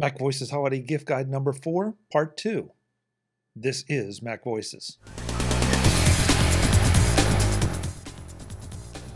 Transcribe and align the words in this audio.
Mac 0.00 0.18
Voices 0.18 0.50
Holiday 0.50 0.80
Gift 0.80 1.06
Guide 1.06 1.28
number 1.28 1.52
four, 1.52 1.94
part 2.10 2.38
two. 2.38 2.70
This 3.54 3.84
is 3.86 4.22
Mac 4.22 4.42
Voices. 4.42 4.96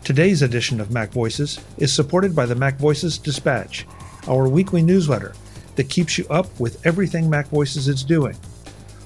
Today's 0.03 0.43
edition 0.43 0.79
of 0.79 0.91
Mac 0.91 1.11
Voices 1.11 1.59
is 1.79 1.91
supported 1.91 2.35
by 2.35 2.45
the 2.45 2.53
Mac 2.53 2.77
Voices 2.77 3.17
Dispatch, 3.17 3.87
our 4.27 4.47
weekly 4.47 4.83
newsletter 4.83 5.33
that 5.75 5.89
keeps 5.89 6.19
you 6.19 6.27
up 6.29 6.47
with 6.59 6.85
everything 6.85 7.27
Mac 7.27 7.47
Voices 7.47 7.87
is 7.87 8.03
doing. 8.03 8.37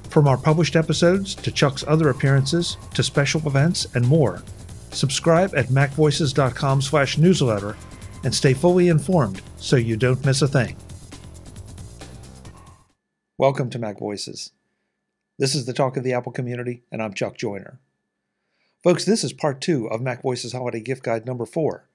From 0.09 0.27
our 0.27 0.37
published 0.37 0.75
episodes 0.75 1.33
to 1.35 1.49
Chuck's 1.49 1.85
other 1.87 2.09
appearances 2.09 2.75
to 2.93 3.03
special 3.03 3.39
events 3.47 3.87
and 3.95 4.05
more, 4.05 4.43
subscribe 4.91 5.55
at 5.55 5.67
macvoices.com 5.67 6.81
slash 6.81 7.17
newsletter 7.17 7.77
and 8.25 8.35
stay 8.35 8.53
fully 8.53 8.89
informed 8.89 9.41
so 9.55 9.77
you 9.77 9.95
don't 9.95 10.25
miss 10.25 10.41
a 10.41 10.47
thing. 10.47 10.75
Welcome 13.39 13.69
to 13.69 13.79
Mac 13.79 13.99
Voices. 13.99 14.51
This 15.37 15.55
is 15.55 15.65
the 15.65 15.71
talk 15.71 15.95
of 15.95 16.03
the 16.03 16.11
Apple 16.11 16.33
community, 16.33 16.83
and 16.91 17.01
I'm 17.01 17.13
Chuck 17.13 17.37
Joiner. 17.37 17.79
Folks, 18.83 19.05
this 19.05 19.23
is 19.23 19.31
part 19.31 19.61
two 19.61 19.89
of 19.89 20.01
Mac 20.01 20.23
Voices 20.23 20.51
Holiday 20.51 20.81
Gift 20.81 21.03
Guide 21.03 21.25
number 21.25 21.45
four. 21.45 21.87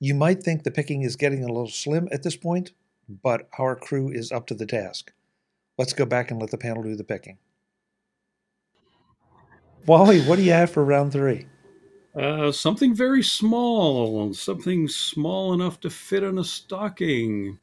You 0.00 0.14
might 0.14 0.42
think 0.42 0.62
the 0.62 0.70
picking 0.70 1.02
is 1.02 1.14
getting 1.14 1.44
a 1.44 1.48
little 1.48 1.68
slim 1.68 2.08
at 2.10 2.22
this 2.22 2.36
point, 2.36 2.72
but 3.06 3.50
our 3.58 3.76
crew 3.76 4.08
is 4.08 4.32
up 4.32 4.46
to 4.46 4.54
the 4.54 4.64
task. 4.64 5.12
Let's 5.76 5.92
go 5.92 6.06
back 6.06 6.30
and 6.30 6.40
let 6.40 6.52
the 6.52 6.56
panel 6.56 6.82
do 6.82 6.96
the 6.96 7.04
picking. 7.04 7.36
Wally, 9.84 10.22
what 10.22 10.36
do 10.36 10.42
you 10.42 10.52
have 10.52 10.70
for 10.70 10.82
round 10.82 11.12
three? 11.12 11.48
Uh, 12.18 12.50
something 12.50 12.94
very 12.94 13.22
small, 13.22 14.32
something 14.32 14.88
small 14.88 15.52
enough 15.52 15.80
to 15.80 15.90
fit 15.90 16.22
in 16.22 16.38
a 16.38 16.44
stocking. 16.44 17.58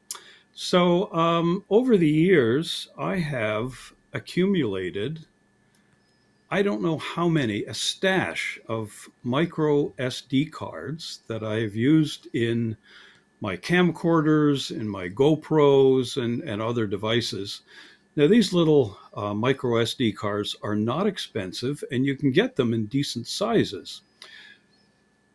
So, 0.57 1.13
um, 1.13 1.65
over 1.69 1.97
the 1.97 2.09
years, 2.09 2.87
I 2.97 3.17
have 3.17 3.91
accumulated, 4.13 5.25
I 6.49 6.61
don't 6.61 6.81
know 6.81 6.97
how 6.97 7.27
many, 7.27 7.65
a 7.65 7.73
stash 7.73 8.57
of 8.69 9.09
micro 9.21 9.89
SD 9.99 10.53
cards 10.53 11.19
that 11.27 11.43
I've 11.43 11.75
used 11.75 12.33
in 12.33 12.77
my 13.41 13.57
camcorders, 13.57 14.71
in 14.71 14.87
my 14.87 15.09
GoPros, 15.09 16.15
and, 16.23 16.41
and 16.43 16.61
other 16.61 16.87
devices. 16.87 17.63
Now, 18.15 18.27
these 18.27 18.53
little 18.53 18.97
uh, 19.13 19.33
micro 19.33 19.83
SD 19.83 20.15
cards 20.15 20.55
are 20.63 20.75
not 20.75 21.05
expensive, 21.05 21.83
and 21.91 22.05
you 22.05 22.15
can 22.15 22.31
get 22.31 22.55
them 22.55 22.73
in 22.73 22.85
decent 22.85 23.27
sizes. 23.27 24.03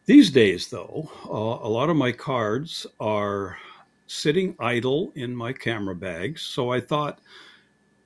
These 0.07 0.31
days, 0.31 0.69
though, 0.69 1.11
uh, 1.27 1.67
a 1.67 1.69
lot 1.69 1.91
of 1.91 1.97
my 1.97 2.11
cards 2.11 2.87
are 2.99 3.59
sitting 4.11 4.57
idle 4.59 5.13
in 5.15 5.35
my 5.35 5.53
camera 5.53 5.95
bags. 5.95 6.43
So 6.43 6.73
I 6.73 6.81
thought, 6.81 7.21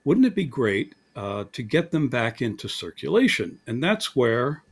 wouldn't 0.04 0.26
it 0.26 0.34
be 0.34 0.44
great 0.44 0.94
uh, 1.16 1.44
to 1.52 1.62
get 1.62 1.90
them 1.90 2.08
back 2.08 2.42
into 2.42 2.68
circulation? 2.68 3.58
And 3.66 3.82
that's 3.82 4.14
where 4.14 4.62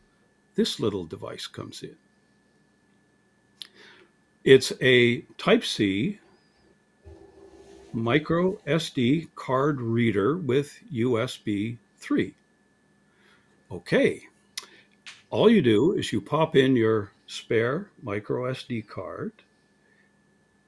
this 0.57 0.79
little 0.79 1.07
device 1.07 1.47
comes 1.47 1.83
in. 1.83 1.97
It's 4.45 4.75
a 4.83 5.23
Type 5.39 5.65
C 5.65 6.19
micro 7.95 8.57
SD 8.67 9.29
card 9.35 9.81
reader 9.81 10.37
with 10.37 10.79
USB 10.93 11.79
3. 11.97 12.35
Okay, 13.71 14.23
all 15.31 15.49
you 15.49 15.63
do 15.63 15.93
is 15.93 16.13
you 16.13 16.21
pop 16.21 16.57
in 16.57 16.77
your 16.77 17.11
spare 17.27 17.89
micro 18.03 18.53
SD 18.53 18.87
card 18.87 19.33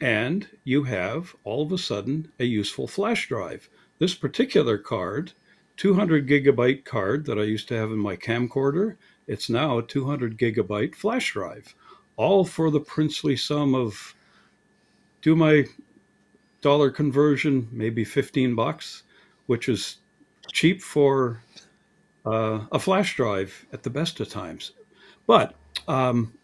and 0.00 0.48
you 0.64 0.84
have 0.84 1.34
all 1.44 1.62
of 1.62 1.72
a 1.72 1.78
sudden 1.78 2.30
a 2.38 2.44
useful 2.44 2.86
flash 2.86 3.28
drive. 3.28 3.68
This 3.98 4.14
particular 4.14 4.78
card, 4.78 5.32
200 5.76 6.28
gigabyte 6.28 6.84
card 6.84 7.26
that 7.26 7.38
I 7.38 7.42
used 7.42 7.68
to 7.68 7.76
have 7.76 7.90
in 7.90 7.98
my 7.98 8.16
camcorder, 8.16 8.96
it's 9.26 9.48
now 9.48 9.78
a 9.78 9.82
200 9.82 10.36
gigabyte 10.36 10.94
flash 10.94 11.32
drive, 11.32 11.74
all 12.16 12.44
for 12.44 12.70
the 12.70 12.80
princely 12.80 13.36
sum 13.36 13.74
of 13.74 14.14
do 15.22 15.34
my 15.34 15.64
dollar 16.60 16.90
conversion, 16.90 17.68
maybe 17.72 18.04
15 18.04 18.54
bucks, 18.54 19.04
which 19.46 19.68
is 19.68 19.98
cheap 20.52 20.82
for 20.82 21.42
uh, 22.26 22.60
a 22.72 22.78
flash 22.78 23.16
drive 23.16 23.66
at 23.72 23.82
the 23.82 23.90
best 23.90 24.20
of 24.20 24.28
times. 24.28 24.72
But 25.26 25.54
um, 25.88 26.34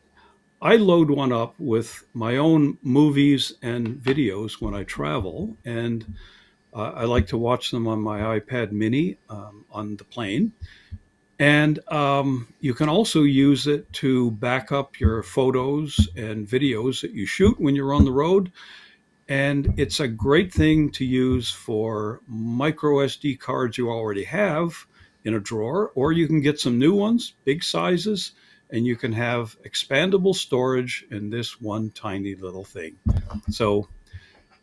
I 0.62 0.76
load 0.76 1.10
one 1.10 1.32
up 1.32 1.54
with 1.59 2.04
my 2.12 2.37
own 2.37 2.76
movies 2.82 3.54
and 3.62 3.97
videos 3.97 4.60
when 4.60 4.75
I 4.75 4.84
travel, 4.84 5.56
and 5.65 6.04
uh, 6.75 6.93
I 6.94 7.04
like 7.04 7.28
to 7.28 7.38
watch 7.38 7.71
them 7.71 7.88
on 7.88 8.00
my 8.03 8.38
iPad 8.38 8.70
Mini 8.70 9.16
um, 9.31 9.65
on 9.72 9.97
the 9.97 10.04
plane. 10.04 10.53
And 11.38 11.78
um, 11.91 12.53
you 12.60 12.75
can 12.75 12.91
also 12.91 13.22
use 13.22 13.66
it 13.66 13.91
to 13.94 14.32
back 14.32 14.70
up 14.70 15.00
your 15.00 15.22
photos 15.22 16.10
and 16.15 16.47
videos 16.47 17.00
that 17.00 17.12
you 17.12 17.25
shoot 17.25 17.59
when 17.59 17.75
you're 17.75 17.94
on 17.94 18.04
the 18.04 18.12
road. 18.12 18.53
And 19.31 19.72
it's 19.78 20.00
a 20.00 20.09
great 20.09 20.53
thing 20.53 20.91
to 20.93 21.06
use 21.06 21.50
for 21.50 22.20
micro 22.28 22.97
SD 22.97 23.41
cards 23.41 23.78
you 23.78 23.88
already 23.88 24.25
have 24.25 24.87
in 25.25 25.32
a 25.32 25.41
drawer, 25.41 25.91
or 25.94 26.12
you 26.12 26.26
can 26.26 26.43
get 26.43 26.60
some 26.60 26.78
new 26.78 26.94
ones, 26.94 27.32
big 27.44 27.65
sizes 27.65 28.32
and 28.72 28.86
you 28.86 28.97
can 28.97 29.12
have 29.12 29.56
expandable 29.62 30.34
storage 30.34 31.04
in 31.10 31.31
this 31.31 31.60
one 31.60 31.91
tiny 31.91 32.34
little 32.34 32.64
thing. 32.64 32.97
So 33.50 33.88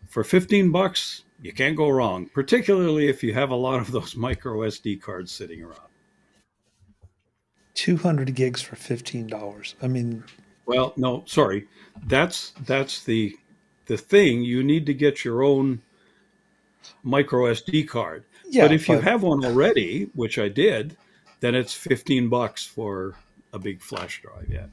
for 0.08 0.24
15 0.24 0.72
bucks, 0.72 1.24
you 1.42 1.54
can't 1.54 1.76
go 1.76 1.90
wrong, 1.90 2.28
particularly 2.34 3.08
if 3.08 3.24
you 3.24 3.34
have 3.34 3.52
a 3.52 3.56
lot 3.56 3.80
of 3.80 3.92
those 3.92 4.16
micro 4.28 4.60
SD 4.60 5.02
cards 5.02 5.32
sitting 5.32 5.62
around. 5.62 5.82
200 7.76 8.34
gigs 8.34 8.62
for 8.62 8.76
$15. 8.76 9.76
I 9.82 9.88
mean, 9.88 10.24
well, 10.66 10.94
no, 10.98 11.24
sorry. 11.28 11.68
That's 12.08 12.52
that's 12.66 13.04
the 13.04 13.38
the 13.86 13.98
thing 13.98 14.44
you 14.44 14.64
need 14.64 14.86
to 14.88 14.94
get 14.94 15.24
your 15.24 15.44
own 15.44 15.82
micro 17.04 17.46
SD 17.54 17.88
card. 17.88 18.26
Yeah, 18.50 18.66
but 18.66 18.74
if 18.74 18.88
but... 18.88 18.94
you 18.94 19.00
have 19.02 19.24
one 19.24 19.46
already, 19.46 20.10
which 20.14 20.38
I 20.40 20.50
did, 20.50 20.98
then 21.40 21.56
it's 21.56 21.74
15 21.74 22.30
bucks 22.30 22.66
for 22.66 23.16
a 23.58 23.60
big 23.60 23.82
flash 23.82 24.22
drive 24.22 24.48
yet. 24.50 24.70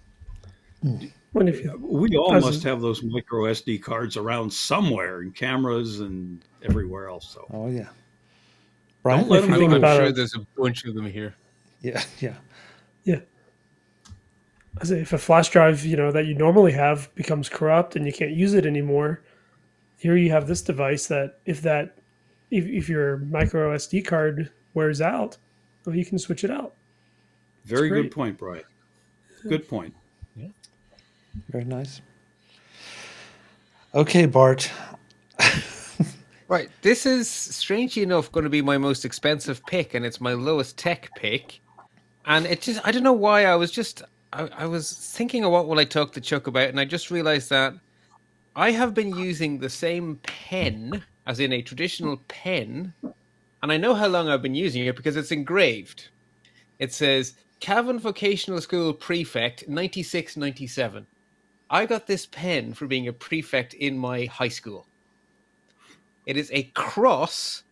When 1.33 1.49
if 1.49 1.65
you, 1.65 1.73
uh, 1.73 1.77
we 1.77 2.15
all 2.17 2.39
must 2.41 2.63
have 2.63 2.81
those 2.81 3.03
micro 3.03 3.45
SD 3.45 3.83
cards 3.83 4.17
around 4.17 4.53
somewhere 4.53 5.23
in 5.23 5.33
cameras 5.33 6.01
and 6.01 6.45
everywhere 6.63 7.09
else. 7.09 7.29
So, 7.29 7.47
oh 7.53 7.69
yeah, 7.69 7.89
Brian, 9.03 9.21
Don't 9.21 9.31
let 9.31 9.43
them 9.43 9.55
I'm, 9.55 9.85
I'm 9.85 9.97
sure 9.97 10.13
there's 10.13 10.35
a 10.35 10.47
bunch 10.57 10.85
of 10.85 10.95
them 10.95 11.11
here. 11.11 11.35
Yeah, 11.81 12.03
yeah, 12.21 12.35
yeah. 13.05 13.21
I 14.81 14.85
say 14.85 15.01
if 15.01 15.13
a 15.13 15.19
flash 15.19 15.49
drive, 15.49 15.85
you 15.85 15.97
know, 15.97 16.13
that 16.13 16.27
you 16.27 16.35
normally 16.35 16.73
have 16.73 17.13
becomes 17.15 17.49
corrupt 17.49 17.97
and 17.97 18.07
you 18.07 18.13
can't 18.13 18.33
use 18.33 18.55
it 18.55 18.67
anymore, 18.67 19.23
here 19.99 20.17
you 20.17 20.31
have 20.31 20.47
this 20.47 20.61
device 20.61 21.07
that 21.07 21.39
if 21.47 21.63
that 21.63 21.97
if, 22.51 22.67
if 22.67 22.89
your 22.89 23.17
micro 23.17 23.75
SD 23.75 24.05
card 24.05 24.51
wears 24.75 25.01
out, 25.01 25.39
well, 25.87 25.97
you 25.97 26.05
can 26.05 26.19
switch 26.19 26.45
it 26.45 26.51
out. 26.51 26.75
Very 27.65 27.89
good 27.89 28.11
point, 28.11 28.37
Brian. 28.37 28.65
Good 29.49 29.69
point. 29.69 29.95
Yeah. 30.37 30.49
Very 31.51 31.65
nice. 31.65 32.01
Okay, 33.95 34.27
Bart. 34.27 34.71
right. 36.49 36.69
This 36.83 37.07
is 37.07 37.29
strangely 37.29 38.03
enough 38.03 38.33
going 38.33 38.45
to 38.45 38.51
be 38.51 38.63
my 38.63 38.79
most 38.79 39.05
expensive 39.05 39.65
pick, 39.67 39.95
and 39.95 40.05
it's 40.05 40.21
my 40.21 40.33
lowest 40.33 40.77
tech 40.77 41.11
pick. 41.17 41.61
And 42.27 42.47
it 42.47 42.63
just, 42.63 42.81
I 42.85 42.91
don't 42.91 43.03
know 43.03 43.13
why. 43.13 43.45
I 43.45 43.55
was 43.55 43.71
just, 43.71 44.03
I, 44.33 44.49
I 44.57 44.67
was 44.67 44.93
thinking 44.93 45.45
of 45.45 45.53
what 45.53 45.69
will 45.69 45.79
I 45.79 45.85
talk 45.85 46.13
to 46.13 46.21
Chuck 46.21 46.47
about, 46.47 46.69
and 46.69 46.81
I 46.81 46.85
just 46.85 47.11
realized 47.11 47.51
that 47.51 47.75
I 48.57 48.71
have 48.71 48.95
been 48.95 49.15
using 49.15 49.59
the 49.59 49.69
same 49.69 50.19
pen, 50.23 51.03
as 51.27 51.39
in 51.41 51.53
a 51.53 51.63
traditional 51.63 52.21
pen, 52.29 52.95
and 53.63 53.73
I 53.73 53.77
know 53.77 53.95
how 53.95 54.07
long 54.07 54.29
I've 54.29 54.43
been 54.43 54.55
using 54.55 54.85
it 54.87 54.97
because 54.97 55.17
it's 55.17 55.33
engraved. 55.33 56.09
It 56.79 56.93
says 56.93 57.35
Cavan 57.65 57.99
Vocational 57.99 58.61
School 58.61 58.93
prefect, 58.93 59.67
96 59.71 60.37
97. 60.37 61.07
I 61.71 61.87
got 61.87 62.07
this 62.07 62.27
pen 62.27 62.75
for 62.75 62.87
being 62.87 63.09
a 63.09 63.13
prefect 63.15 63.73
in 63.73 63.97
my 63.97 64.27
high 64.27 64.49
school. 64.49 64.87
It 66.27 66.37
is 66.37 66.51
a 66.53 66.65
cross. 66.75 67.63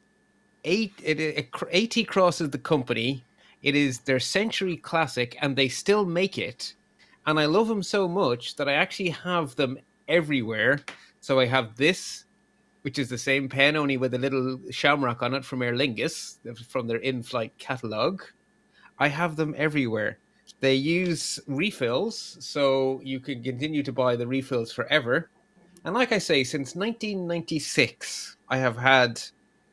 Eight, 0.65 0.95
it, 1.03 1.47
AT 1.75 2.07
Cross 2.07 2.41
is 2.41 2.49
the 2.49 2.59
company. 2.59 3.23
It 3.63 3.77
is 3.77 3.99
their 3.99 4.19
century 4.19 4.79
classic, 4.79 5.37
and 5.43 5.57
they 5.57 5.69
still 5.69 6.07
make 6.07 6.39
it. 6.39 6.73
And 7.27 7.39
I 7.39 7.45
love 7.45 7.69
them 7.69 7.83
so 7.83 8.09
much 8.09 8.57
that 8.57 8.71
I 8.71 8.73
actually 8.73 9.11
have 9.11 9.57
them 9.57 9.79
everywhere. 10.09 10.81
So 11.21 11.39
I 11.39 11.45
have 11.45 11.77
this, 11.77 12.25
which 12.81 12.99
is 12.99 13.11
the 13.11 13.19
same 13.19 13.47
pen, 13.47 13.77
only 13.77 13.99
with 13.99 14.15
a 14.15 14.19
little 14.19 14.59
shamrock 14.71 15.23
on 15.23 15.35
it 15.35 15.45
from 15.45 15.61
Aer 15.61 15.75
Lingus, 15.75 16.39
from 16.67 16.87
their 16.87 16.97
in 16.97 17.23
flight 17.23 17.53
catalogue. 17.59 18.23
I 19.03 19.09
have 19.09 19.35
them 19.35 19.53
everywhere. 19.59 20.19
They 20.61 20.75
use 20.75 21.41
refills, 21.49 22.37
so 22.39 23.01
you 23.03 23.19
can 23.19 23.43
continue 23.43 23.83
to 23.83 23.93
buy 23.93 24.15
the 24.15 24.29
refills 24.29 24.73
forever. 24.73 25.29
And 25.85 25.93
like 25.93 26.13
I 26.13 26.19
say, 26.19 26.45
since 26.45 26.77
1996, 26.77 28.37
I 28.49 28.59
have 28.59 28.77
had 28.77 29.21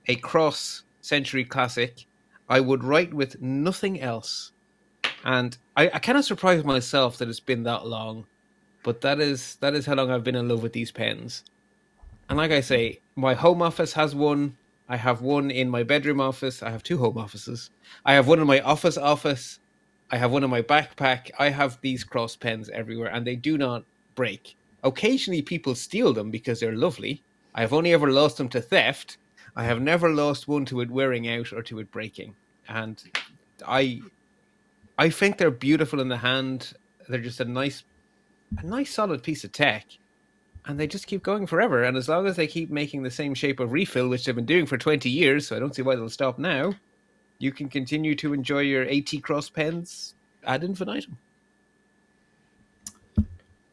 a 0.07 0.15
Cross 0.15 0.83
Century 1.01 1.45
Classic, 1.45 2.07
I 2.49 2.59
would 2.59 2.83
write 2.83 3.13
with 3.13 3.39
nothing 3.39 4.01
else. 4.01 4.51
And 5.23 5.55
I, 5.77 5.91
I 5.93 5.99
kind 5.99 6.17
of 6.17 6.25
surprised 6.25 6.65
myself 6.65 7.19
that 7.19 7.29
it's 7.29 7.39
been 7.39 7.61
that 7.63 7.85
long, 7.85 8.25
but 8.83 9.01
that 9.01 9.19
is 9.19 9.57
that 9.61 9.75
is 9.75 9.85
how 9.85 9.93
long 9.93 10.09
I've 10.09 10.23
been 10.23 10.41
in 10.41 10.49
love 10.49 10.63
with 10.63 10.73
these 10.73 10.91
pens. 10.91 11.43
And 12.27 12.37
like 12.39 12.51
I 12.51 12.61
say, 12.61 13.01
my 13.15 13.35
home 13.35 13.61
office 13.61 13.93
has 13.93 14.15
one. 14.15 14.57
I 14.91 14.97
have 14.97 15.21
one 15.21 15.51
in 15.51 15.69
my 15.69 15.83
bedroom 15.83 16.19
office. 16.19 16.63
I 16.63 16.71
have 16.71 16.81
two 16.81 16.97
home 16.97 17.17
offices. 17.17 17.69
I 18.03 18.15
have 18.15 18.27
one 18.27 18.39
in 18.39 18.47
my 18.47 18.59
office 18.61 18.97
office. 18.97 19.59
I 20.09 20.17
have 20.17 20.31
one 20.31 20.43
in 20.43 20.49
my 20.49 20.63
backpack. 20.63 21.29
I 21.37 21.49
have 21.51 21.79
these 21.81 22.03
cross 22.03 22.35
pens 22.35 22.69
everywhere, 22.69 23.09
and 23.13 23.25
they 23.25 23.35
do 23.35 23.55
not 23.55 23.85
break. 24.15 24.55
Occasionally, 24.83 25.43
people 25.43 25.75
steal 25.75 26.11
them 26.13 26.31
because 26.31 26.59
they're 26.59 26.75
lovely. 26.75 27.21
I 27.53 27.61
have 27.61 27.73
only 27.73 27.93
ever 27.93 28.11
lost 28.11 28.37
them 28.37 28.49
to 28.49 28.61
theft. 28.61 29.17
I 29.55 29.63
have 29.65 29.79
never 29.79 30.09
lost 30.09 30.47
one 30.47 30.65
to 30.65 30.81
it 30.81 30.89
wearing 30.89 31.27
out 31.27 31.53
or 31.53 31.61
to 31.63 31.79
it 31.79 31.91
breaking. 31.91 32.35
And 32.67 33.03
I, 33.67 34.01
I 34.97 35.11
think 35.11 35.37
they're 35.37 35.51
beautiful 35.51 35.99
in 35.99 36.07
the 36.07 36.17
hand. 36.17 36.73
They're 37.07 37.19
just 37.19 37.39
a 37.39 37.45
nice, 37.45 37.83
a 38.57 38.65
nice 38.65 38.91
solid 38.91 39.21
piece 39.21 39.43
of 39.43 39.51
tech, 39.51 39.85
and 40.65 40.79
they 40.79 40.87
just 40.87 41.07
keep 41.07 41.23
going 41.23 41.47
forever. 41.47 41.83
And 41.83 41.97
as 41.97 42.09
long 42.09 42.27
as 42.27 42.35
they 42.35 42.47
keep 42.47 42.69
making 42.69 43.03
the 43.03 43.11
same 43.11 43.33
shape 43.33 43.59
of 43.59 43.71
refill, 43.71 44.09
which 44.09 44.25
they've 44.25 44.35
been 44.35 44.45
doing 44.45 44.65
for 44.65 44.77
twenty 44.77 45.09
years, 45.09 45.47
so 45.47 45.55
I 45.55 45.59
don't 45.59 45.75
see 45.75 45.81
why 45.81 45.95
they'll 45.95 46.09
stop 46.09 46.37
now. 46.39 46.73
You 47.39 47.51
can 47.51 47.69
continue 47.69 48.15
to 48.15 48.33
enjoy 48.33 48.59
your 48.61 48.83
AT 48.83 49.21
Cross 49.21 49.51
pens 49.51 50.13
ad 50.45 50.63
infinitum. 50.63 51.17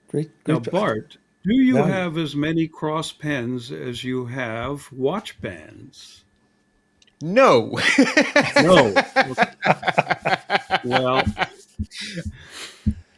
Great. 0.08 0.30
Now, 0.46 0.60
Bart, 0.60 1.16
do 1.44 1.54
you 1.54 1.74
Now- 1.74 1.84
have 1.84 2.16
as 2.16 2.34
many 2.36 2.68
cross 2.68 3.12
pens 3.12 3.72
as 3.72 4.04
you 4.04 4.26
have 4.26 4.90
watch 4.92 5.40
bands? 5.40 6.22
No. 7.20 7.78
No. 8.62 8.94
well, 10.84 11.24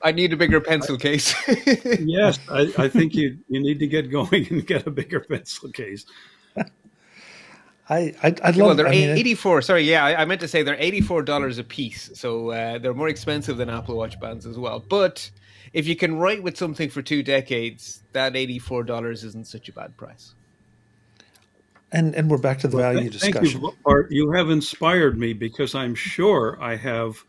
I 0.03 0.13
need 0.13 0.33
a 0.33 0.37
bigger 0.37 0.61
pencil 0.61 0.97
case. 0.97 1.35
yes, 2.01 2.39
I, 2.51 2.73
I 2.79 2.89
think 2.89 3.15
you 3.15 3.39
you 3.49 3.61
need 3.61 3.79
to 3.81 3.87
get 3.87 4.11
going 4.11 4.47
and 4.51 4.67
get 4.67 4.87
a 4.87 4.91
bigger 4.91 5.21
pencil 5.21 5.71
case. 5.71 6.05
I, 7.91 8.15
I'd, 8.23 8.41
I'd 8.43 8.57
well, 8.57 8.69
love. 8.69 8.77
they're 8.77 8.87
I 8.87 8.91
mean, 8.91 9.11
84. 9.17 9.63
Sorry, 9.63 9.83
yeah, 9.83 10.05
I, 10.05 10.23
I 10.23 10.25
meant 10.27 10.43
to 10.43 10.49
say 10.49 10.63
they're 10.63 10.77
$84 10.77 11.59
a 11.59 11.65
piece. 11.65 12.11
So 12.15 12.51
uh, 12.51 12.79
they're 12.79 12.93
more 12.93 13.09
expensive 13.09 13.57
than 13.57 13.71
Apple 13.71 13.97
Watch 13.97 14.21
bands 14.21 14.45
as 14.45 14.59
well. 14.59 14.79
But 14.79 15.31
if 15.73 15.87
you 15.87 15.97
can 15.97 16.19
write 16.19 16.43
with 16.43 16.59
something 16.59 16.91
for 16.91 17.01
two 17.01 17.23
decades, 17.23 18.03
that 18.13 18.35
$84 18.35 19.25
isn't 19.25 19.47
such 19.47 19.69
a 19.71 19.73
bad 19.73 19.97
price. 19.97 20.35
and 21.93 22.15
and 22.15 22.31
we're 22.31 22.39
back 22.39 22.59
to 22.59 22.69
the 22.69 22.77
value 22.77 23.11
Thank 23.11 23.13
discussion. 23.13 23.63
you, 23.63 23.73
Bart. 23.85 24.09
You 24.11 24.33
have 24.33 24.51
inspired 24.51 25.19
me 25.19 25.33
because 25.33 25.75
I'm 25.75 25.95
sure 25.95 26.59
I 26.61 26.77
have 26.77 27.25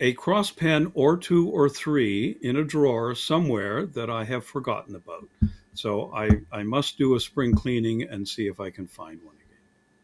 a 0.00 0.12
cross 0.14 0.50
pen 0.50 0.90
or 0.94 1.16
two 1.16 1.48
or 1.48 1.68
three 1.68 2.38
in 2.42 2.56
a 2.56 2.64
drawer 2.64 3.14
somewhere 3.14 3.86
that 3.86 4.10
I 4.10 4.24
have 4.24 4.44
forgotten 4.44 4.94
about. 4.94 5.28
So 5.74 6.12
I, 6.14 6.30
I 6.52 6.62
must 6.62 6.98
do 6.98 7.14
a 7.14 7.20
spring 7.20 7.54
cleaning 7.54 8.02
and 8.02 8.26
see 8.26 8.46
if 8.48 8.60
I 8.60 8.70
can 8.70 8.86
find 8.86 9.22
one 9.22 9.36
again. 9.36 9.48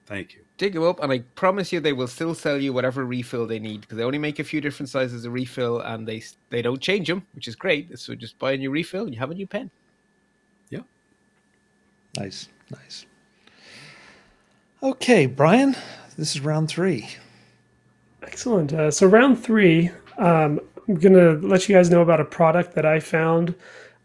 Thank 0.07 0.35
you. 0.35 0.43
Dig 0.59 0.75
them 0.75 0.83
up, 0.83 1.03
and 1.03 1.11
I 1.11 1.21
promise 1.35 1.73
you 1.73 1.81
they 1.81 1.93
will 1.93 2.07
still 2.07 2.35
sell 2.35 2.61
you 2.61 2.73
whatever 2.73 3.05
refill 3.05 3.47
they 3.47 3.59
need 3.59 3.81
because 3.81 3.97
they 3.97 4.05
only 4.05 4.19
make 4.19 4.39
a 4.39 4.45
few 4.45 4.61
different 4.61 4.91
sizes 4.91 5.25
of 5.25 5.33
refill 5.33 5.81
and 5.81 6.07
they 6.07 6.23
they 6.51 6.63
don't 6.63 6.81
change 6.81 7.09
them, 7.09 7.27
which 7.35 7.49
is 7.49 7.57
great. 7.57 7.99
So 7.99 8.15
just 8.15 8.39
buy 8.39 8.53
a 8.53 8.57
new 8.57 8.71
refill 8.71 9.05
and 9.05 9.15
you 9.15 9.19
have 9.19 9.31
a 9.31 9.35
new 9.35 9.47
pen. 9.47 9.71
Yeah. 10.71 10.81
Nice, 12.17 12.49
nice. 12.71 13.07
Okay, 14.83 15.27
Brian, 15.27 15.75
this 16.19 16.37
is 16.37 16.43
round 16.43 16.69
three. 16.69 17.09
Excellent. 18.27 18.73
Uh, 18.73 18.91
so 18.91 19.07
round 19.07 19.43
three, 19.43 19.91
um, 20.19 20.61
I'm 20.89 20.95
gonna 20.97 21.33
let 21.35 21.69
you 21.69 21.75
guys 21.75 21.91
know 21.91 22.03
about 22.03 22.21
a 22.21 22.25
product 22.25 22.75
that 22.75 22.87
I 22.87 22.99
found 23.01 23.55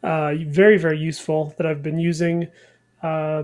uh, 0.04 0.34
very 0.48 0.78
very 0.78 0.98
useful 0.98 1.54
that 1.58 1.66
I've 1.66 1.84
been 1.84 2.00
using 2.00 2.48
uh, 3.02 3.44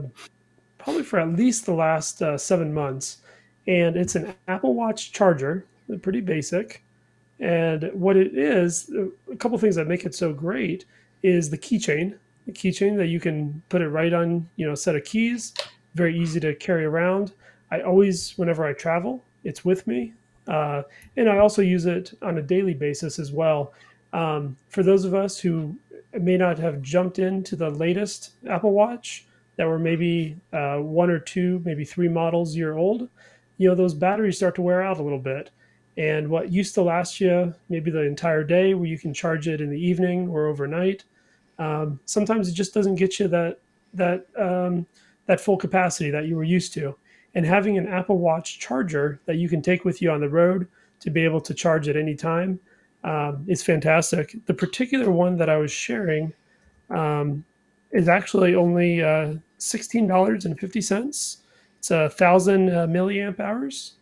probably 0.77 1.03
for 1.03 1.19
at 1.19 1.33
least 1.33 1.65
the 1.65 1.73
last 1.73 2.21
uh, 2.21 2.37
seven 2.37 2.73
months, 2.73 3.17
and 3.67 3.95
it's 3.95 4.15
an 4.15 4.33
Apple 4.47 4.73
Watch 4.73 5.11
charger. 5.11 5.65
Pretty 6.01 6.21
basic, 6.21 6.83
and 7.39 7.91
what 7.93 8.17
it 8.17 8.37
is, 8.37 8.91
a 9.31 9.35
couple 9.37 9.57
things 9.57 9.75
that 9.75 9.87
make 9.87 10.05
it 10.05 10.15
so 10.15 10.33
great 10.33 10.85
is 11.23 11.49
the 11.49 11.57
keychain. 11.57 12.17
The 12.47 12.51
keychain 12.51 12.97
that 12.97 13.07
you 13.07 13.19
can 13.19 13.61
put 13.69 13.81
it 13.81 13.89
right 13.89 14.13
on, 14.13 14.47
you 14.55 14.65
know, 14.65 14.73
a 14.73 14.77
set 14.77 14.95
of 14.95 15.05
keys. 15.05 15.53
Very 15.93 16.17
easy 16.17 16.39
to 16.39 16.55
carry 16.55 16.85
around. 16.85 17.33
I 17.71 17.81
always, 17.81 18.37
whenever 18.37 18.65
I 18.65 18.73
travel, 18.73 19.23
it's 19.43 19.63
with 19.63 19.85
me. 19.87 20.13
Uh, 20.47 20.83
and 21.17 21.29
I 21.29 21.37
also 21.37 21.61
use 21.61 21.85
it 21.85 22.13
on 22.21 22.37
a 22.37 22.41
daily 22.41 22.73
basis 22.73 23.19
as 23.19 23.31
well. 23.31 23.73
Um, 24.13 24.55
for 24.69 24.83
those 24.83 25.05
of 25.05 25.13
us 25.13 25.39
who 25.39 25.75
may 26.13 26.37
not 26.37 26.57
have 26.59 26.81
jumped 26.81 27.19
into 27.19 27.55
the 27.55 27.69
latest 27.69 28.31
Apple 28.47 28.71
Watch 28.71 29.25
that 29.57 29.67
were 29.67 29.79
maybe 29.79 30.37
uh, 30.53 30.77
one 30.77 31.09
or 31.09 31.19
two, 31.19 31.61
maybe 31.65 31.83
three 31.83 32.07
models 32.07 32.55
year 32.55 32.77
old, 32.77 33.09
you 33.57 33.67
know, 33.67 33.75
those 33.75 33.93
batteries 33.93 34.37
start 34.37 34.55
to 34.55 34.61
wear 34.61 34.81
out 34.81 34.99
a 34.99 35.03
little 35.03 35.19
bit. 35.19 35.51
And 35.97 36.29
what 36.29 36.51
used 36.51 36.73
to 36.75 36.81
last 36.81 37.21
you 37.21 37.53
maybe 37.69 37.89
the 37.89 38.01
entire 38.01 38.43
day, 38.43 38.73
where 38.73 38.87
you 38.87 38.99
can 38.99 39.13
charge 39.13 39.47
it 39.47 39.61
in 39.61 39.69
the 39.69 39.79
evening 39.79 40.27
or 40.27 40.47
overnight, 40.47 41.05
um, 41.57 41.99
sometimes 42.05 42.49
it 42.49 42.53
just 42.53 42.73
doesn't 42.73 42.95
get 42.95 43.19
you 43.19 43.29
that 43.29 43.59
that 43.93 44.25
um, 44.37 44.85
that 45.25 45.39
full 45.39 45.55
capacity 45.55 46.11
that 46.11 46.27
you 46.27 46.35
were 46.35 46.43
used 46.43 46.73
to 46.73 46.97
and 47.35 47.45
having 47.45 47.77
an 47.77 47.87
Apple 47.87 48.17
Watch 48.17 48.59
charger 48.59 49.19
that 49.25 49.35
you 49.35 49.49
can 49.49 49.61
take 49.61 49.85
with 49.85 50.01
you 50.01 50.09
on 50.09 50.21
the 50.21 50.29
road 50.29 50.67
to 51.01 51.09
be 51.09 51.23
able 51.23 51.41
to 51.41 51.53
charge 51.53 51.87
at 51.87 51.95
any 51.97 52.15
time 52.15 52.59
um, 53.03 53.45
is 53.47 53.61
fantastic. 53.61 54.35
The 54.47 54.53
particular 54.53 55.11
one 55.11 55.37
that 55.37 55.49
I 55.49 55.57
was 55.57 55.71
sharing 55.71 56.33
um, 56.89 57.45
is 57.91 58.07
actually 58.07 58.55
only 58.55 59.03
uh, 59.03 59.35
sixteen 59.57 60.07
dollars 60.07 60.45
and 60.45 60.59
fifty 60.59 60.81
cents. 60.81 61.37
It's 61.79 61.91
a 61.91 62.09
thousand 62.09 62.69
uh, 62.69 62.87
milliamp 62.87 63.39
hours 63.39 63.93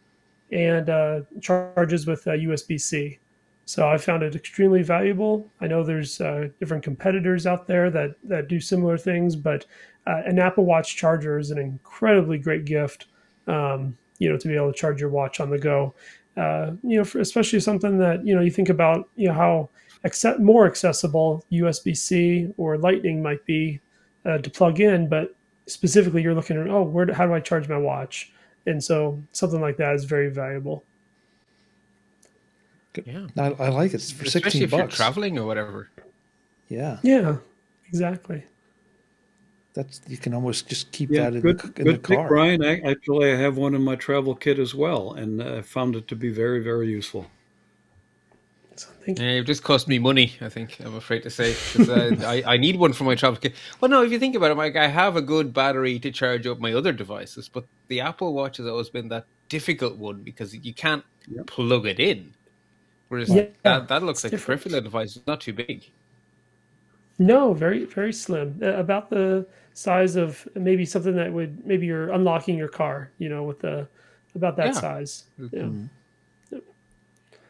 and 0.51 0.89
uh, 0.89 1.21
charges 1.41 2.05
with 2.05 2.25
uh, 2.27 2.31
USB 2.31 2.79
C. 2.79 3.19
So 3.65 3.89
I 3.89 3.97
found 3.97 4.23
it 4.23 4.35
extremely 4.35 4.83
valuable. 4.83 5.49
I 5.59 5.67
know 5.67 5.83
there's 5.83 6.21
uh, 6.21 6.49
different 6.59 6.83
competitors 6.83 7.47
out 7.47 7.67
there 7.67 7.89
that 7.89 8.15
that 8.23 8.47
do 8.47 8.59
similar 8.59 8.97
things, 8.97 9.35
but 9.35 9.65
uh, 10.05 10.21
an 10.25 10.39
Apple 10.39 10.65
Watch 10.65 10.95
charger 10.95 11.39
is 11.39 11.51
an 11.51 11.57
incredibly 11.57 12.37
great 12.37 12.65
gift. 12.65 13.07
Um, 13.47 13.97
you 14.19 14.29
know, 14.29 14.37
to 14.37 14.47
be 14.47 14.55
able 14.55 14.71
to 14.71 14.77
charge 14.77 15.01
your 15.01 15.09
watch 15.09 15.39
on 15.39 15.49
the 15.49 15.57
go. 15.59 15.93
Uh, 16.37 16.71
you 16.83 16.97
know, 16.97 17.03
for 17.03 17.19
especially 17.19 17.59
something 17.59 17.97
that 17.99 18.25
you 18.25 18.33
know 18.35 18.41
you 18.41 18.51
think 18.51 18.69
about, 18.69 19.09
you 19.15 19.27
know 19.27 19.33
how 19.33 19.69
accept, 20.03 20.39
more 20.39 20.65
accessible 20.65 21.45
USB 21.51 21.95
C 21.95 22.53
or 22.57 22.77
Lightning 22.77 23.21
might 23.21 23.45
be 23.45 23.79
uh, 24.25 24.37
to 24.39 24.49
plug 24.49 24.79
in, 24.79 25.07
but 25.09 25.35
specifically 25.67 26.21
you're 26.21 26.33
looking 26.33 26.57
at 26.59 26.67
oh, 26.69 26.83
where 26.83 27.05
do- 27.05 27.13
how 27.13 27.25
do 27.27 27.33
I 27.33 27.39
charge 27.39 27.67
my 27.69 27.77
watch? 27.77 28.31
And 28.65 28.81
so 28.83 29.21
something 29.33 29.59
like 29.61 29.77
that 29.77 29.93
is 29.95 30.05
very 30.05 30.29
valuable. 30.29 30.83
Yeah. 33.05 33.27
I, 33.37 33.47
I 33.59 33.69
like 33.69 33.91
it 33.91 33.95
It's 33.95 34.11
for 34.11 34.23
Especially 34.23 34.41
sixteen 34.51 34.63
if 34.63 34.71
you're 34.71 34.81
bucks. 34.83 34.95
traveling 34.95 35.37
or 35.39 35.45
whatever. 35.45 35.89
Yeah, 36.69 36.99
Yeah, 37.03 37.37
exactly. 37.87 38.43
That's 39.73 40.01
you 40.07 40.17
can 40.17 40.33
almost 40.33 40.69
just 40.69 40.91
keep 40.91 41.09
Yeah, 41.09 41.15
that 41.15 41.35
in, 41.35 41.41
good, 41.41 41.57
the, 41.59 41.81
in 41.81 41.87
the 41.87 41.93
good 41.93 42.03
pick, 42.03 42.19
car. 42.19 42.27
Brian. 42.27 42.63
I, 42.63 42.79
actually, 42.81 43.31
I 43.31 43.35
have 43.37 43.57
one 43.57 43.75
in 43.75 43.83
my 43.83 43.95
travel 43.95 44.35
kit 44.35 44.59
as 44.59 44.73
well, 44.75 45.13
and 45.13 45.41
I 45.41 45.61
found 45.61 45.95
it 45.95 46.07
to 46.09 46.15
be 46.15 46.29
very, 46.29 46.63
very 46.63 46.89
useful. 46.89 47.27
So 48.75 48.89
thank 49.05 49.19
you. 49.19 49.25
Yeah, 49.25 49.39
it 49.41 49.43
just 49.43 49.63
cost 49.63 49.87
me 49.87 49.99
money. 49.99 50.33
I 50.41 50.49
think 50.49 50.79
I'm 50.79 50.95
afraid 50.95 51.23
to 51.23 51.29
say 51.29 51.53
'cause, 51.71 51.87
uh, 51.89 52.15
I 52.25 52.43
I 52.55 52.57
need 52.57 52.77
one 52.77 52.93
for 52.93 53.03
my 53.03 53.15
travel 53.15 53.39
kit. 53.39 53.55
Well, 53.79 53.89
no, 53.91 54.03
if 54.03 54.11
you 54.11 54.19
think 54.19 54.35
about 54.35 54.51
it, 54.51 54.55
Mike, 54.55 54.75
I 54.75 54.87
have 54.87 55.15
a 55.15 55.21
good 55.21 55.53
battery 55.53 55.99
to 55.99 56.11
charge 56.11 56.47
up 56.47 56.59
my 56.59 56.73
other 56.73 56.91
devices, 56.91 57.49
but 57.49 57.67
the 57.89 58.01
Apple 58.01 58.33
Watch 58.33 58.57
has 58.57 58.65
always 58.67 58.89
been 58.89 59.09
that 59.09 59.27
difficult 59.49 59.97
one 59.97 60.23
because 60.23 60.55
you 60.55 60.73
can't 60.73 61.03
Yep. 61.27 61.47
plug 61.47 61.85
it 61.85 61.99
in. 61.99 62.35
Whereas 63.09 63.35
Yeah, 63.35 63.47
that 63.63 63.87
that 63.89 64.03
looks 64.03 64.23
it's 64.23 64.23
like 64.23 64.35
a 64.37 64.39
different. 64.39 64.41
peripheral 64.41 64.81
device. 64.81 65.15
It's 65.17 65.27
not 65.27 65.41
too 65.41 65.53
big. 65.53 65.91
No, 67.19 67.53
very 67.53 67.85
very 67.85 68.11
slim. 68.13 68.59
Uh, 68.61 68.67
about 68.75 69.09
the 69.09 69.45
size 69.73 70.15
of 70.15 70.47
maybe 70.55 70.85
something 70.85 71.15
that 71.15 71.31
would 71.31 71.65
maybe 71.65 71.85
you're 71.85 72.11
unlocking 72.11 72.57
your 72.57 72.67
car. 72.69 73.11
You 73.19 73.29
know, 73.29 73.43
with 73.43 73.59
the 73.59 73.87
about 74.35 74.55
that 74.57 74.67
Yeah. 74.67 74.71
size. 74.73 75.23
Yeah. 75.51 75.69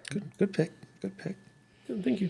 Good, 0.10 0.24
good 0.38 0.54
pick. 0.54 0.72
Good 1.02 1.18
pick. 1.18 1.36
Thank 2.02 2.22
you. 2.22 2.30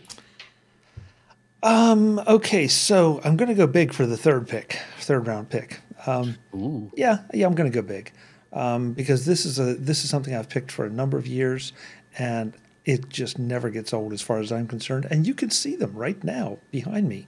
Um. 1.62 2.20
Okay, 2.28 2.68
so 2.68 3.22
I'm 3.24 3.38
going 3.38 3.50
to 3.50 3.56
go 3.56 3.68
big 3.68 3.94
for 3.94 4.06
the 4.06 4.18
third 4.18 4.48
pick, 4.48 4.80
third 5.00 5.28
round 5.28 5.50
pick. 5.50 5.80
Um, 6.06 6.36
Ooh. 6.54 6.92
yeah, 6.96 7.20
yeah, 7.34 7.46
I'm 7.46 7.56
going 7.56 7.72
to 7.72 7.74
go 7.74 7.82
big 7.86 8.12
um, 8.52 8.92
because 8.94 9.26
this 9.26 9.46
is 9.46 9.60
a 9.60 9.76
this 9.76 10.04
is 10.04 10.10
something 10.10 10.36
I've 10.36 10.50
picked 10.50 10.72
for 10.72 10.86
a 10.86 10.90
number 10.90 11.18
of 11.18 11.26
years, 11.26 11.72
and 12.20 12.54
it 12.86 13.10
just 13.10 13.40
never 13.40 13.70
gets 13.70 13.94
old 13.94 14.14
as 14.14 14.22
far 14.22 14.40
as 14.40 14.52
I'm 14.52 14.68
concerned. 14.68 15.08
And 15.10 15.26
you 15.26 15.34
can 15.34 15.50
see 15.50 15.76
them 15.76 15.94
right 15.94 16.22
now 16.24 16.60
behind 16.72 17.08
me. 17.08 17.28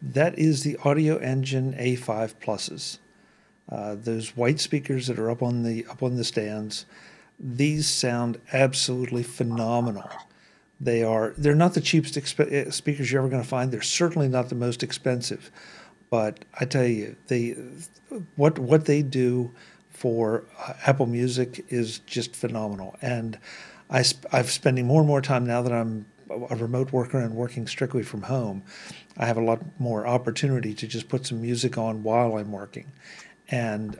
That 0.00 0.38
is 0.38 0.62
the 0.62 0.74
Audioengine 0.76 1.78
A5 1.80 2.34
Pluses. 2.36 2.98
Uh, 3.70 3.96
those 3.96 4.36
white 4.36 4.60
speakers 4.60 5.06
that 5.08 5.18
are 5.18 5.30
up 5.30 5.42
on 5.42 5.62
the 5.64 5.84
up 5.86 6.02
on 6.02 6.16
the 6.16 6.24
stands, 6.24 6.86
these 7.38 7.88
sound 7.88 8.40
absolutely 8.52 9.22
phenomenal. 9.22 10.08
They 10.80 11.02
are 11.02 11.34
they're 11.36 11.54
not 11.54 11.74
the 11.74 11.80
cheapest 11.80 12.14
exp- 12.14 12.52
eh, 12.52 12.70
speakers 12.70 13.10
you're 13.10 13.20
ever 13.20 13.28
going 13.28 13.42
to 13.42 13.48
find. 13.48 13.72
They're 13.72 13.82
certainly 13.82 14.28
not 14.28 14.50
the 14.50 14.54
most 14.54 14.82
expensive, 14.82 15.50
but 16.10 16.44
I 16.60 16.64
tell 16.64 16.86
you, 16.86 17.16
they 17.26 17.56
what 18.36 18.58
what 18.58 18.84
they 18.84 19.02
do 19.02 19.50
for 19.90 20.44
uh, 20.60 20.74
Apple 20.86 21.06
Music 21.06 21.64
is 21.68 22.00
just 22.00 22.36
phenomenal. 22.36 22.96
And 23.02 23.38
I 23.90 24.02
sp- 24.02 24.26
I'm 24.32 24.44
spending 24.44 24.86
more 24.86 25.00
and 25.00 25.08
more 25.08 25.20
time 25.20 25.46
now 25.46 25.62
that 25.62 25.72
I'm 25.72 26.06
a 26.28 26.56
remote 26.56 26.92
worker 26.92 27.18
and 27.18 27.34
working 27.34 27.66
strictly 27.66 28.02
from 28.02 28.22
home. 28.22 28.62
I 29.16 29.26
have 29.26 29.36
a 29.36 29.42
lot 29.42 29.62
more 29.78 30.06
opportunity 30.06 30.74
to 30.74 30.86
just 30.86 31.08
put 31.08 31.26
some 31.26 31.40
music 31.40 31.78
on 31.78 32.02
while 32.02 32.36
I'm 32.36 32.52
working, 32.52 32.90
and 33.48 33.98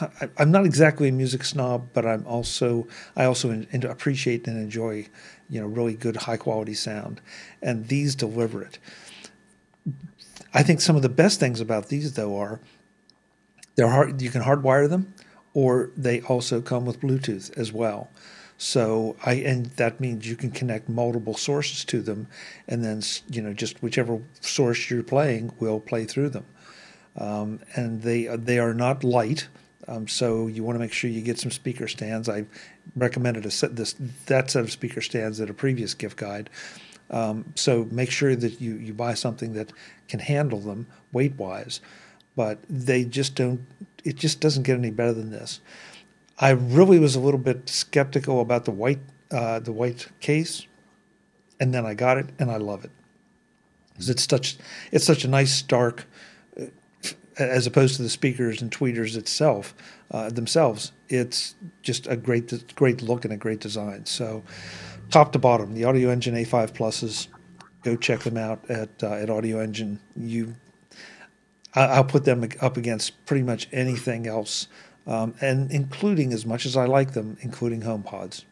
I, 0.00 0.28
I'm 0.38 0.50
not 0.50 0.64
exactly 0.64 1.08
a 1.08 1.12
music 1.12 1.44
snob, 1.44 1.88
but 1.92 2.06
I'm 2.06 2.26
also 2.26 2.86
I 3.16 3.24
also 3.24 3.50
in, 3.50 3.66
in 3.72 3.84
appreciate 3.84 4.46
and 4.46 4.56
enjoy, 4.56 5.08
you 5.50 5.60
know, 5.60 5.66
really 5.66 5.94
good 5.94 6.16
high 6.16 6.36
quality 6.36 6.74
sound, 6.74 7.20
and 7.60 7.88
these 7.88 8.14
deliver 8.14 8.62
it. 8.62 8.78
I 10.54 10.62
think 10.62 10.80
some 10.80 10.96
of 10.96 11.02
the 11.02 11.08
best 11.08 11.40
things 11.40 11.60
about 11.60 11.88
these 11.88 12.12
though 12.12 12.38
are 12.38 12.60
they're 13.74 13.88
hard 13.88 14.22
you 14.22 14.30
can 14.30 14.42
hardwire 14.42 14.88
them, 14.88 15.12
or 15.54 15.90
they 15.96 16.20
also 16.22 16.60
come 16.60 16.84
with 16.84 17.00
Bluetooth 17.00 17.56
as 17.58 17.72
well. 17.72 18.10
So 18.62 19.16
I 19.26 19.34
and 19.34 19.66
that 19.76 19.98
means 19.98 20.28
you 20.28 20.36
can 20.36 20.52
connect 20.52 20.88
multiple 20.88 21.34
sources 21.34 21.84
to 21.86 22.00
them, 22.00 22.28
and 22.68 22.84
then 22.84 23.02
you 23.28 23.42
know 23.42 23.52
just 23.52 23.82
whichever 23.82 24.20
source 24.40 24.88
you're 24.88 25.02
playing 25.02 25.52
will 25.58 25.80
play 25.80 26.04
through 26.04 26.28
them. 26.28 26.46
Um, 27.16 27.58
and 27.74 28.02
they 28.02 28.26
they 28.36 28.60
are 28.60 28.72
not 28.72 29.02
light, 29.02 29.48
um, 29.88 30.06
so 30.06 30.46
you 30.46 30.62
want 30.62 30.76
to 30.76 30.78
make 30.78 30.92
sure 30.92 31.10
you 31.10 31.22
get 31.22 31.40
some 31.40 31.50
speaker 31.50 31.88
stands. 31.88 32.28
I 32.28 32.44
recommended 32.94 33.46
a 33.46 33.50
set 33.50 33.74
this 33.74 33.96
that 34.26 34.52
set 34.52 34.62
of 34.62 34.70
speaker 34.70 35.00
stands 35.00 35.40
at 35.40 35.50
a 35.50 35.54
previous 35.54 35.92
gift 35.92 36.16
guide. 36.16 36.48
Um, 37.10 37.52
so 37.56 37.88
make 37.90 38.12
sure 38.12 38.36
that 38.36 38.60
you 38.60 38.76
you 38.76 38.94
buy 38.94 39.14
something 39.14 39.54
that 39.54 39.72
can 40.06 40.20
handle 40.20 40.60
them 40.60 40.86
weight 41.10 41.34
wise, 41.34 41.80
but 42.36 42.60
they 42.70 43.04
just 43.04 43.34
don't. 43.34 43.66
It 44.04 44.14
just 44.14 44.38
doesn't 44.38 44.62
get 44.62 44.78
any 44.78 44.92
better 44.92 45.14
than 45.14 45.30
this. 45.32 45.60
I 46.38 46.50
really 46.50 46.98
was 46.98 47.14
a 47.14 47.20
little 47.20 47.40
bit 47.40 47.68
skeptical 47.68 48.40
about 48.40 48.64
the 48.64 48.70
white 48.70 49.00
uh, 49.30 49.60
the 49.60 49.72
white 49.72 50.08
case, 50.20 50.66
and 51.58 51.72
then 51.72 51.86
I 51.86 51.94
got 51.94 52.18
it 52.18 52.26
and 52.38 52.50
I 52.50 52.56
love 52.56 52.84
it 52.84 52.90
because 53.92 54.10
it's 54.10 54.24
such 54.24 54.56
it's 54.90 55.04
such 55.04 55.24
a 55.24 55.28
nice 55.28 55.52
stark 55.52 56.06
as 57.38 57.66
opposed 57.66 57.96
to 57.96 58.02
the 58.02 58.10
speakers 58.10 58.60
and 58.60 58.70
tweeters 58.70 59.16
itself 59.16 59.74
uh, 60.10 60.28
themselves. 60.30 60.92
It's 61.08 61.54
just 61.82 62.06
a 62.06 62.16
great 62.16 62.74
great 62.74 63.02
look 63.02 63.24
and 63.24 63.32
a 63.32 63.36
great 63.36 63.60
design. 63.60 64.06
So 64.06 64.42
top 65.10 65.32
to 65.32 65.38
bottom, 65.38 65.74
the 65.74 65.82
Audioengine 65.82 66.44
A5 66.46 66.72
pluses. 66.72 67.28
Go 67.82 67.96
check 67.96 68.20
them 68.20 68.36
out 68.36 68.70
at 68.70 69.02
uh, 69.02 69.12
at 69.14 69.28
Audioengine. 69.28 69.98
You, 70.16 70.54
I'll 71.74 72.04
put 72.04 72.24
them 72.24 72.48
up 72.60 72.76
against 72.76 73.24
pretty 73.26 73.42
much 73.42 73.68
anything 73.72 74.26
else, 74.28 74.68
um, 75.06 75.34
and 75.40 75.70
including 75.70 76.32
as 76.32 76.46
much 76.46 76.66
as 76.66 76.76
I 76.76 76.86
like 76.86 77.12
them, 77.12 77.36
including 77.40 77.82
HomePods. 77.82 78.44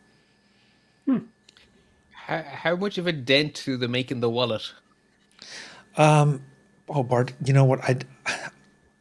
Hmm. 1.06 1.18
How, 2.12 2.42
how 2.42 2.76
much 2.76 2.98
of 2.98 3.06
a 3.06 3.12
dent 3.12 3.62
do 3.64 3.76
they 3.76 3.86
make 3.86 4.10
in 4.10 4.20
the 4.20 4.30
wallet? 4.30 4.72
Um, 5.96 6.42
oh, 6.88 7.02
Bart, 7.02 7.32
you 7.44 7.52
know 7.52 7.64
what? 7.64 7.80
I 7.82 7.98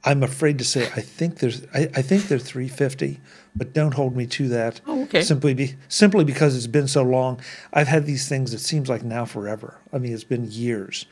I'm 0.04 0.24
afraid 0.24 0.58
to 0.60 0.64
say 0.64 0.86
I 0.96 1.02
think 1.02 1.40
there's 1.40 1.66
I, 1.74 1.90
I, 1.94 2.02
think 2.02 2.24
they're 2.30 2.40
350, 2.40 3.20
but 3.54 3.74
don't 3.74 3.94
hold 3.94 4.16
me 4.16 4.26
to 4.28 4.48
that. 4.48 4.80
Oh, 4.88 5.04
okay. 5.04 5.22
Simply 5.22 5.54
be 5.54 5.76
simply 5.90 6.24
because 6.24 6.56
it's 6.56 6.68
been 6.68 6.88
so 6.88 7.04
long. 7.04 7.42
I've 7.74 7.90
had 7.90 8.06
these 8.06 8.30
things. 8.30 8.54
It 8.54 8.60
seems 8.60 8.88
like 8.88 9.04
now 9.04 9.26
forever. 9.26 9.78
I 9.92 9.98
mean, 9.98 10.14
it's 10.14 10.24
been 10.24 10.50
years, 10.50 11.06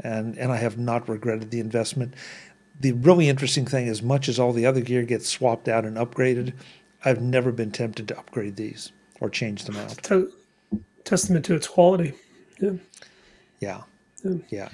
and 0.00 0.36
and 0.36 0.50
I 0.50 0.56
have 0.56 0.76
not 0.78 1.08
regretted 1.08 1.52
the 1.52 1.60
investment. 1.60 2.14
The 2.80 2.92
really 2.92 3.28
interesting 3.28 3.66
thing, 3.66 3.88
as 3.88 4.02
much 4.02 4.28
as 4.28 4.38
all 4.38 4.52
the 4.52 4.66
other 4.66 4.80
gear 4.80 5.04
gets 5.04 5.28
swapped 5.28 5.68
out 5.68 5.84
and 5.84 5.96
upgraded, 5.96 6.52
I've 7.04 7.22
never 7.22 7.52
been 7.52 7.70
tempted 7.70 8.08
to 8.08 8.18
upgrade 8.18 8.56
these 8.56 8.92
or 9.20 9.30
change 9.30 9.64
them 9.64 9.76
out. 9.76 10.02
testament 11.04 11.44
to 11.46 11.54
its 11.54 11.68
quality. 11.68 12.14
Yeah. 12.60 12.72
Yeah. 13.60 13.82
Yeah. 14.22 14.34
yeah. 14.50 14.68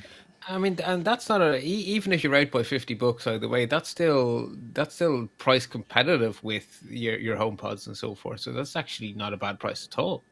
I 0.48 0.58
mean, 0.58 0.78
and 0.84 1.04
that's 1.04 1.28
not 1.28 1.40
a 1.42 1.62
even 1.62 2.12
if 2.12 2.24
you're 2.24 2.34
out 2.34 2.50
by 2.50 2.62
fifty 2.62 2.94
bucks 2.94 3.26
either 3.26 3.48
way, 3.48 3.66
that's 3.66 3.88
still 3.88 4.50
that's 4.72 4.94
still 4.94 5.28
price 5.38 5.66
competitive 5.66 6.42
with 6.42 6.82
your 6.88 7.18
your 7.18 7.36
home 7.36 7.56
pods 7.56 7.86
and 7.86 7.96
so 7.96 8.14
forth. 8.14 8.40
So 8.40 8.52
that's 8.52 8.74
actually 8.74 9.12
not 9.12 9.32
a 9.32 9.36
bad 9.36 9.60
price 9.60 9.86
at 9.90 9.98
all. 9.98 10.24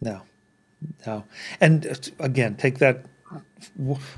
No, 0.00 0.22
no, 1.06 1.24
and 1.60 1.86
uh, 1.86 1.94
again, 2.20 2.56
take 2.56 2.78
that. 2.78 3.04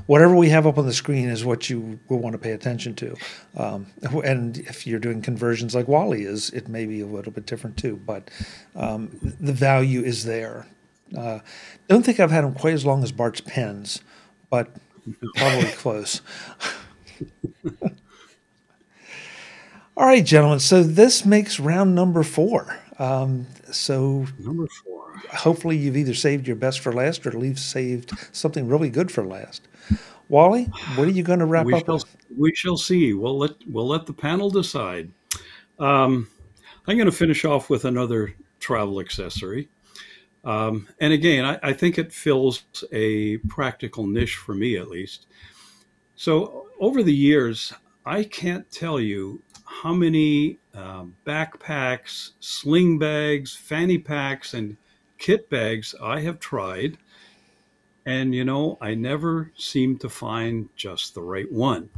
Whatever 0.07 0.35
we 0.35 0.49
have 0.49 0.67
up 0.67 0.79
on 0.79 0.87
the 0.87 0.93
screen 0.93 1.29
is 1.29 1.45
what 1.45 1.69
you 1.69 1.99
will 2.09 2.19
want 2.19 2.33
to 2.33 2.39
pay 2.39 2.53
attention 2.53 2.95
to, 2.97 3.15
um, 3.57 3.87
and 4.25 4.59
if 4.59 4.87
you're 4.87 4.99
doing 4.99 5.21
conversions 5.23 5.75
like 5.75 5.87
Wally 5.87 6.23
is, 6.23 6.51
it 6.51 6.69
may 6.69 6.87
be 6.87 7.01
a 7.01 7.07
little 7.07 7.33
bit 7.33 7.47
different 7.47 7.77
too. 7.77 8.01
But 8.05 8.31
um, 8.75 9.11
the 9.41 9.53
value 9.53 10.03
is 10.03 10.25
there. 10.25 10.67
Uh, 11.17 11.41
don't 11.89 12.05
think 12.05 12.19
I've 12.19 12.31
had 12.31 12.45
them 12.45 12.55
quite 12.55 12.75
as 12.75 12.85
long 12.87 13.03
as 13.03 13.13
Bart's 13.13 13.41
pens, 13.41 14.01
but 14.51 14.69
Probably 15.37 15.71
close. 15.73 16.21
All 19.97 20.07
right, 20.07 20.25
gentlemen. 20.25 20.61
So 20.61 20.83
this 20.83 21.25
makes 21.25 21.61
round 21.61 21.95
number 21.95 22.23
four. 22.23 22.79
Um, 22.99 23.47
so 23.75 24.27
number 24.39 24.67
four. 24.67 25.23
Hopefully, 25.31 25.77
you've 25.77 25.97
either 25.97 26.15
saved 26.15 26.47
your 26.47 26.57
best 26.57 26.81
for 26.81 26.93
last 26.93 27.27
or 27.27 27.33
leave 27.33 27.59
saved 27.59 28.13
something 28.33 28.69
really 28.69 28.91
good 28.91 29.11
for 29.11 29.25
last. 29.25 29.69
Wally, 30.29 30.65
what 30.97 31.07
are 31.07 31.13
you 31.13 31.23
going 31.23 31.39
to 31.39 31.47
wrap 31.47 31.67
we 31.67 31.75
up 31.75 31.85
shall, 31.85 31.95
with? 31.95 32.17
We 32.37 32.55
shall 32.55 32.77
see. 32.77 33.13
We'll 33.13 33.39
let 33.39 33.53
we'll 33.67 33.87
let 33.87 34.07
the 34.07 34.13
panel 34.13 34.51
decide. 34.51 35.11
Um, 35.79 36.29
I'm 36.87 36.97
going 36.97 37.07
to 37.07 37.13
finish 37.13 37.45
off 37.45 37.69
with 37.69 37.85
another 37.85 38.35
travel 38.61 39.01
accessory. 39.01 39.69
Um, 40.45 40.89
and 41.01 41.13
again, 41.13 41.45
I, 41.45 41.59
I, 41.63 41.73
think 41.73 41.99
it 41.99 42.13
fills 42.13 42.65
a 42.93 43.39
practical 43.49 44.07
niche 44.07 44.37
for 44.37 44.55
me 44.55 44.77
at 44.77 44.89
least. 44.89 45.27
So 46.17 46.69
over 46.79 47.03
the 47.03 47.15
years, 47.15 47.73
I 48.05 48.25
can't 48.25 48.71
tell 48.71 49.01
you 49.01 49.43
how 49.85 49.93
many 49.93 50.57
um, 50.73 51.15
backpacks, 51.27 52.31
sling 52.41 52.99
bags, 52.99 53.55
fanny 53.55 53.99
packs, 53.99 54.55
and 54.55 54.79
kit 55.19 55.51
bags 55.51 55.95
I 56.03 56.21
have 56.21 56.41
tried. 56.41 56.97
And, 58.07 58.35
you 58.35 58.47
know, 58.47 58.79
I 58.81 58.95
never 58.95 59.53
seem 59.59 59.99
to 59.99 60.09
find 60.09 60.71
just 60.75 61.15
the 61.15 61.21
right 61.21 61.53
one. 61.53 61.91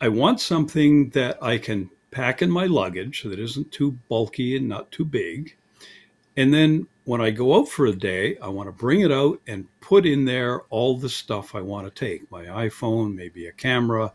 I 0.00 0.08
want 0.08 0.40
something 0.40 1.10
that 1.10 1.40
I 1.40 1.58
can 1.58 1.88
pack 2.10 2.42
in 2.42 2.50
my 2.50 2.66
luggage 2.66 3.22
that 3.22 3.38
isn't 3.38 3.70
too 3.70 3.92
bulky 4.08 4.56
and 4.56 4.68
not 4.68 4.90
too 4.90 5.04
big. 5.04 5.56
And 6.36 6.52
then 6.52 6.88
when 7.04 7.20
I 7.20 7.30
go 7.30 7.54
out 7.56 7.68
for 7.68 7.86
a 7.86 7.94
day, 7.94 8.38
I 8.38 8.48
want 8.48 8.66
to 8.68 8.72
bring 8.72 9.02
it 9.02 9.12
out 9.12 9.40
and 9.46 9.68
put 9.80 10.04
in 10.04 10.24
there 10.24 10.62
all 10.62 10.98
the 10.98 11.08
stuff 11.08 11.54
I 11.54 11.60
want 11.60 11.86
to 11.86 12.06
take 12.06 12.28
my 12.28 12.46
iPhone, 12.46 13.14
maybe 13.14 13.46
a 13.46 13.52
camera, 13.52 14.12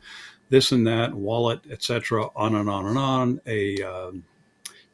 this 0.52 0.72
and 0.74 0.86
that, 0.86 1.14
wallet, 1.14 1.62
etc., 1.72 2.28
on 2.36 2.56
and 2.56 2.70
on 2.70 2.86
and 2.86 2.98
on, 2.98 3.42
a 3.48 3.82
um, 3.82 4.24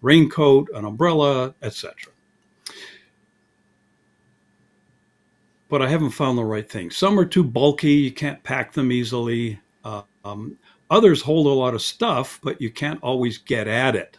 raincoat, 0.01 0.69
an 0.73 0.85
umbrella, 0.85 1.53
etc. 1.63 2.13
But 5.67 5.81
I 5.81 5.89
haven't 5.89 6.11
found 6.11 6.37
the 6.37 6.45
right 6.45 6.69
thing. 6.69 6.91
Some 6.91 7.19
are 7.19 7.25
too 7.25 7.43
bulky, 7.43 7.93
you 7.93 8.11
can't 8.11 8.41
pack 8.43 8.71
them 8.71 8.91
easily. 8.91 9.59
Uh, 9.83 10.03
um, 10.23 10.57
others 10.89 11.23
hold 11.23 11.47
a 11.47 11.49
lot 11.49 11.73
of 11.73 11.81
stuff, 11.81 12.39
but 12.43 12.61
you 12.61 12.69
can't 12.69 13.01
always 13.01 13.39
get 13.39 13.67
at 13.67 13.95
it. 13.95 14.17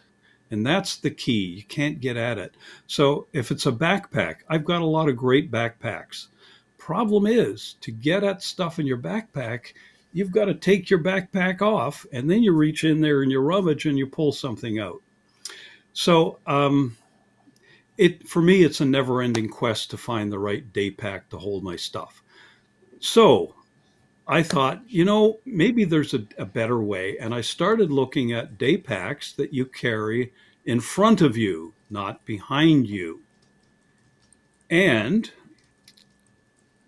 And 0.51 0.65
that's 0.65 0.97
the 0.97 1.11
key. 1.11 1.45
You 1.45 1.63
can't 1.63 2.01
get 2.01 2.17
at 2.17 2.37
it. 2.37 2.55
So 2.85 3.27
if 3.33 3.49
it's 3.49 3.65
a 3.65 3.71
backpack, 3.71 4.37
I've 4.49 4.65
got 4.65 4.81
a 4.81 4.85
lot 4.85 5.07
of 5.07 5.15
great 5.15 5.49
backpacks. 5.49 6.27
Problem 6.77 7.27
is 7.27 7.75
to 7.81 7.91
get 7.91 8.23
at 8.23 8.41
stuff 8.41 8.77
in 8.79 8.87
your 8.87 8.97
backpack, 8.97 9.73
you've 10.13 10.31
got 10.31 10.45
to 10.45 10.53
take 10.53 10.89
your 10.89 10.99
backpack 10.99 11.61
off 11.61 12.05
and 12.11 12.29
then 12.29 12.41
you 12.41 12.53
reach 12.53 12.83
in 12.83 13.01
there 13.01 13.21
and 13.21 13.31
you 13.31 13.39
rummage 13.39 13.85
and 13.85 13.97
you 13.97 14.07
pull 14.07 14.31
something 14.31 14.79
out. 14.79 15.01
So 15.93 16.39
um, 16.47 16.97
it 17.97 18.27
for 18.27 18.41
me, 18.41 18.63
it's 18.63 18.81
a 18.81 18.85
never-ending 18.85 19.49
quest 19.49 19.91
to 19.91 19.97
find 19.97 20.31
the 20.31 20.39
right 20.39 20.71
day 20.73 20.91
pack 20.91 21.29
to 21.29 21.37
hold 21.37 21.63
my 21.63 21.75
stuff. 21.75 22.23
So 22.99 23.55
I 24.27 24.43
thought, 24.43 24.81
you 24.87 25.05
know, 25.05 25.39
maybe 25.45 25.85
there's 25.85 26.13
a, 26.13 26.23
a, 26.37 26.45
better 26.45 26.79
way. 26.81 27.17
And 27.17 27.33
I 27.33 27.41
started 27.41 27.91
looking 27.91 28.31
at 28.31 28.59
day 28.59 28.77
packs 28.77 29.33
that 29.33 29.53
you 29.53 29.65
carry 29.65 30.31
in 30.65 30.79
front 30.79 31.21
of 31.21 31.35
you, 31.35 31.73
not 31.89 32.23
behind 32.25 32.87
you. 32.87 33.21
And 34.69 35.31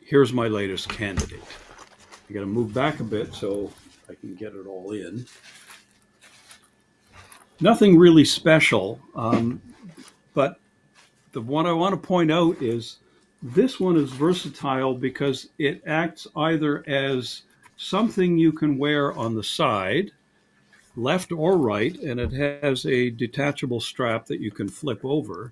here's 0.06 0.32
my 0.32 0.48
latest 0.48 0.88
candidate. 0.90 1.42
I 2.32 2.34
got 2.34 2.40
to 2.40 2.46
move 2.46 2.74
back 2.74 3.02
a 3.02 3.04
bit 3.04 3.34
so 3.34 3.74
I 4.10 4.14
can 4.14 4.36
get 4.36 4.56
it 4.56 4.66
all 4.66 4.94
in. 4.94 5.26
nothing 7.60 7.98
really 7.98 8.24
special. 8.24 9.02
Um, 9.16 9.62
but 10.34 10.58
the 11.34 11.42
one 11.42 11.68
I 11.68 11.74
want 11.74 11.92
to 11.92 12.08
point 12.08 12.32
out 12.32 12.62
is 12.62 13.00
this 13.44 13.82
one 13.82 13.98
is 13.98 14.12
versatile 14.12 14.94
because 14.94 15.50
it 15.60 15.84
acts 15.86 16.26
either 16.38 16.88
as 16.88 17.42
something 17.76 18.38
you 18.38 18.54
can 18.54 18.78
wear 18.78 19.12
on 19.12 19.36
the 19.36 19.44
side, 19.44 20.12
left 20.96 21.34
or 21.34 21.58
right, 21.58 22.00
and 22.00 22.18
it 22.18 22.32
has 22.32 22.86
a 22.86 23.10
detachable 23.10 23.82
strap 23.82 24.26
that 24.28 24.40
you 24.40 24.52
can 24.52 24.70
flip 24.70 25.02
over. 25.04 25.52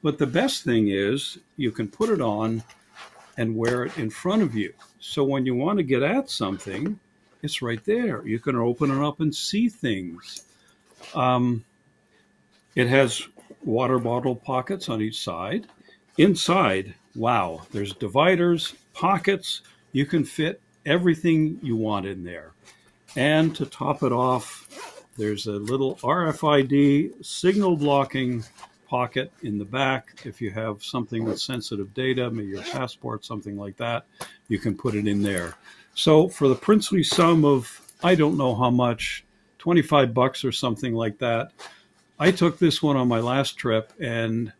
But 0.00 0.18
the 0.18 0.28
best 0.28 0.62
thing 0.62 0.90
is 0.90 1.38
you 1.56 1.72
can 1.72 1.88
put 1.88 2.08
it 2.08 2.20
on 2.20 2.62
and 3.36 3.56
wear 3.56 3.84
it 3.84 3.98
in 3.98 4.10
front 4.10 4.42
of 4.42 4.54
you. 4.54 4.72
So 5.00 5.24
when 5.24 5.46
you 5.46 5.54
want 5.54 5.78
to 5.78 5.82
get 5.82 6.02
at 6.02 6.30
something, 6.30 6.98
it's 7.42 7.62
right 7.62 7.84
there. 7.84 8.26
You 8.26 8.38
can 8.38 8.56
open 8.56 8.90
it 8.90 9.04
up 9.04 9.20
and 9.20 9.34
see 9.34 9.68
things. 9.68 10.44
Um, 11.14 11.64
it 12.74 12.88
has 12.88 13.22
water 13.62 13.98
bottle 13.98 14.36
pockets 14.36 14.88
on 14.88 15.02
each 15.02 15.22
side. 15.22 15.66
Inside, 16.16 16.94
wow, 17.14 17.62
there's 17.72 17.94
dividers, 17.94 18.74
pockets. 18.92 19.62
You 19.92 20.06
can 20.06 20.24
fit 20.24 20.60
everything 20.86 21.58
you 21.62 21.76
want 21.76 22.06
in 22.06 22.24
there. 22.24 22.52
And 23.16 23.54
to 23.56 23.66
top 23.66 24.02
it 24.02 24.12
off, 24.12 25.04
there's 25.16 25.46
a 25.46 25.52
little 25.52 25.96
RFID 25.96 27.24
signal 27.24 27.76
blocking 27.76 28.44
pocket 28.86 29.32
in 29.42 29.58
the 29.58 29.64
back. 29.64 30.22
If 30.24 30.40
you 30.40 30.50
have 30.50 30.82
something 30.82 31.24
with 31.24 31.40
sensitive 31.40 31.92
data, 31.94 32.30
maybe 32.30 32.48
your 32.48 32.62
passport, 32.62 33.24
something 33.24 33.56
like 33.56 33.76
that, 33.78 34.06
you 34.48 34.58
can 34.58 34.76
put 34.76 34.94
it 34.94 35.06
in 35.06 35.22
there. 35.22 35.54
So 35.94 36.28
for 36.28 36.48
the 36.48 36.54
princely 36.54 37.02
sum 37.02 37.44
of, 37.44 37.80
I 38.02 38.14
don't 38.14 38.36
know 38.36 38.54
how 38.54 38.70
much, 38.70 39.24
25 39.58 40.12
bucks 40.12 40.44
or 40.44 40.52
something 40.52 40.92
like 40.92 41.18
that, 41.18 41.52
I 42.18 42.30
took 42.30 42.58
this 42.58 42.82
one 42.82 42.96
on 42.96 43.08
my 43.08 43.20
last 43.20 43.56
trip 43.56 43.92
and 43.98 44.52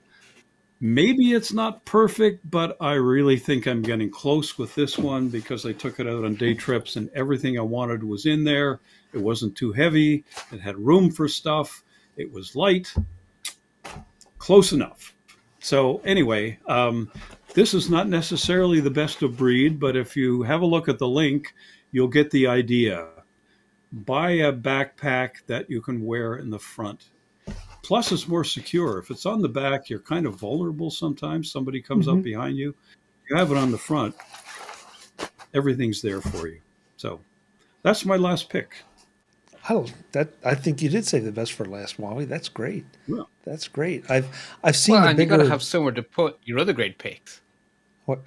maybe 0.81 1.33
it's 1.33 1.53
not 1.53 1.85
perfect, 1.85 2.51
but 2.51 2.77
I 2.81 2.95
really 2.95 3.37
think 3.37 3.67
I'm 3.67 3.83
getting 3.83 4.11
close 4.11 4.59
with 4.59 4.75
this 4.75 4.99
one 4.99 5.29
because 5.29 5.67
I 5.67 5.73
took 5.73 6.01
it 6.01 6.07
out 6.07 6.25
on 6.25 6.35
day 6.35 6.55
trips 6.55 6.97
and 6.97 7.11
everything 7.15 7.59
I 7.59 7.63
wanted 7.63 8.03
was 8.03 8.27
in 8.27 8.45
there. 8.45 8.81
It 9.13 9.21
wasn't 9.21 9.57
too 9.57 9.73
heavy. 9.73 10.25
It 10.53 10.61
had 10.61 10.77
room 10.79 11.11
for 11.11 11.29
stuff. 11.29 11.85
It 12.17 12.33
was 12.33 12.57
light. 12.57 12.95
Close 14.45 14.73
enough. 14.73 15.15
So, 15.61 16.03
anyway, 16.05 16.59
um, 16.69 17.11
this 17.55 17.73
is 17.73 17.89
not 17.89 18.11
necessarily 18.11 18.79
the 18.79 18.91
best 18.91 19.23
of 19.23 19.39
breed, 19.39 19.81
but 19.81 19.97
if 19.97 20.15
you 20.19 20.43
have 20.43 20.61
a 20.61 20.67
look 20.67 20.87
at 20.87 20.99
the 20.99 21.09
link, 21.09 21.55
you'll 21.93 22.09
get 22.09 22.31
the 22.31 22.47
idea. 22.47 23.09
Buy 23.91 24.33
a 24.33 24.53
backpack 24.53 25.47
that 25.47 25.71
you 25.71 25.81
can 25.81 26.05
wear 26.05 26.37
in 26.37 26.51
the 26.51 26.59
front. 26.59 27.09
Plus, 27.83 28.13
it's 28.13 28.29
more 28.29 28.45
secure. 28.45 28.99
If 28.99 29.11
it's 29.11 29.25
on 29.25 29.41
the 29.41 29.49
back, 29.49 29.89
you're 29.89 29.99
kind 29.99 30.27
of 30.27 30.35
vulnerable 30.35 30.91
sometimes. 30.91 31.51
Somebody 31.51 31.81
comes 31.81 32.07
Mhm. 32.07 32.19
up 32.19 32.23
behind 32.23 32.59
you. 32.59 32.75
You 33.31 33.37
have 33.37 33.51
it 33.51 33.57
on 33.57 33.71
the 33.71 33.79
front, 33.79 34.15
everything's 35.55 36.03
there 36.03 36.21
for 36.21 36.49
you. 36.49 36.61
So 36.99 37.19
that's 37.83 38.05
my 38.05 38.17
last 38.17 38.51
pick. 38.51 38.75
Oh, 39.71 39.87
that 40.13 40.29
I 40.45 40.55
think 40.55 40.83
you 40.83 40.89
did 40.91 41.07
save 41.07 41.25
the 41.25 41.33
best 41.33 41.53
for 41.53 41.65
last, 41.65 41.99
Wally. 41.99 42.25
That's 42.27 42.49
great. 42.51 42.85
Yeah. 43.07 43.23
That's 43.45 43.67
great. 43.69 44.11
I've 44.11 44.29
I've 44.63 44.77
seen 44.77 44.95
Well, 44.95 45.03
the 45.05 45.09
and 45.11 45.19
you 45.19 45.25
bigger. 45.25 45.37
got 45.39 45.43
to 45.45 45.49
have 45.51 45.63
somewhere 45.63 45.93
to 45.93 46.03
put 46.03 46.39
your 46.45 46.59
other 46.59 46.73
great 46.75 46.99
picks. 46.99 47.41
what, 48.05 48.25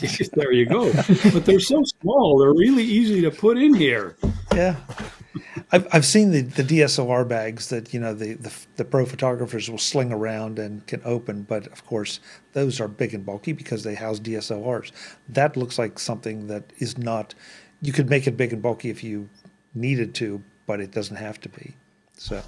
there 0.34 0.52
you 0.52 0.66
go. 0.66 0.92
But 1.32 1.44
they're 1.46 1.60
so 1.60 1.84
small, 2.00 2.38
they're 2.38 2.52
really 2.54 2.82
easy 2.82 3.20
to 3.20 3.30
put 3.30 3.56
in 3.58 3.74
here. 3.74 4.16
yeah, 4.52 4.74
I've 5.70 5.86
I've 5.92 6.04
seen 6.04 6.32
the, 6.32 6.40
the 6.42 6.64
DSLR 6.64 7.28
bags 7.28 7.68
that 7.68 7.94
you 7.94 8.00
know 8.00 8.12
the, 8.14 8.34
the 8.34 8.52
the 8.76 8.84
pro 8.84 9.06
photographers 9.06 9.70
will 9.70 9.78
sling 9.78 10.12
around 10.12 10.58
and 10.58 10.84
can 10.88 11.00
open, 11.04 11.42
but 11.42 11.68
of 11.68 11.86
course 11.86 12.18
those 12.54 12.80
are 12.80 12.88
big 12.88 13.14
and 13.14 13.24
bulky 13.24 13.52
because 13.52 13.84
they 13.84 13.94
house 13.94 14.18
DSLRs. 14.18 14.90
That 15.28 15.56
looks 15.56 15.78
like 15.78 16.00
something 16.00 16.48
that 16.48 16.72
is 16.78 16.98
not. 16.98 17.34
You 17.80 17.92
could 17.92 18.10
make 18.10 18.26
it 18.26 18.36
big 18.36 18.52
and 18.52 18.60
bulky 18.62 18.90
if 18.90 19.04
you 19.04 19.28
needed 19.74 20.14
to, 20.16 20.42
but 20.72 20.80
it 20.80 20.90
doesn't 20.90 21.16
have 21.16 21.38
to 21.38 21.50
be. 21.50 21.74
So 22.14 22.40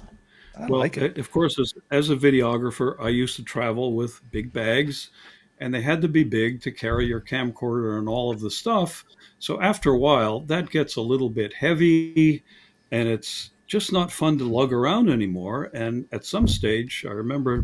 I 0.57 0.65
well, 0.65 0.79
like 0.79 0.97
it. 0.97 1.19
of 1.19 1.29
course, 1.29 1.59
as, 1.59 1.75
as 1.91 2.09
a 2.09 2.15
videographer, 2.15 2.95
I 2.99 3.09
used 3.09 3.35
to 3.35 3.43
travel 3.43 3.93
with 3.93 4.19
big 4.31 4.51
bags, 4.51 5.11
and 5.59 5.71
they 5.71 5.83
had 5.83 6.01
to 6.01 6.07
be 6.07 6.23
big 6.23 6.59
to 6.63 6.71
carry 6.71 7.05
your 7.05 7.21
camcorder 7.21 7.99
and 7.99 8.09
all 8.09 8.31
of 8.31 8.39
the 8.39 8.49
stuff. 8.49 9.05
So 9.37 9.61
after 9.61 9.91
a 9.91 9.99
while, 9.99 10.39
that 10.39 10.71
gets 10.71 10.95
a 10.95 11.01
little 11.01 11.29
bit 11.29 11.53
heavy, 11.53 12.43
and 12.89 13.07
it's 13.07 13.51
just 13.67 13.93
not 13.93 14.11
fun 14.11 14.39
to 14.39 14.45
lug 14.45 14.73
around 14.73 15.11
anymore. 15.11 15.69
And 15.75 16.07
at 16.11 16.25
some 16.25 16.47
stage, 16.47 17.05
I 17.07 17.11
remember 17.11 17.63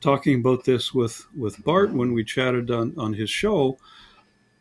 talking 0.00 0.38
about 0.38 0.62
this 0.62 0.94
with 0.94 1.26
with 1.36 1.64
Bart 1.64 1.92
when 1.92 2.12
we 2.12 2.22
chatted 2.22 2.70
on 2.70 2.94
on 2.96 3.12
his 3.12 3.28
show. 3.28 3.76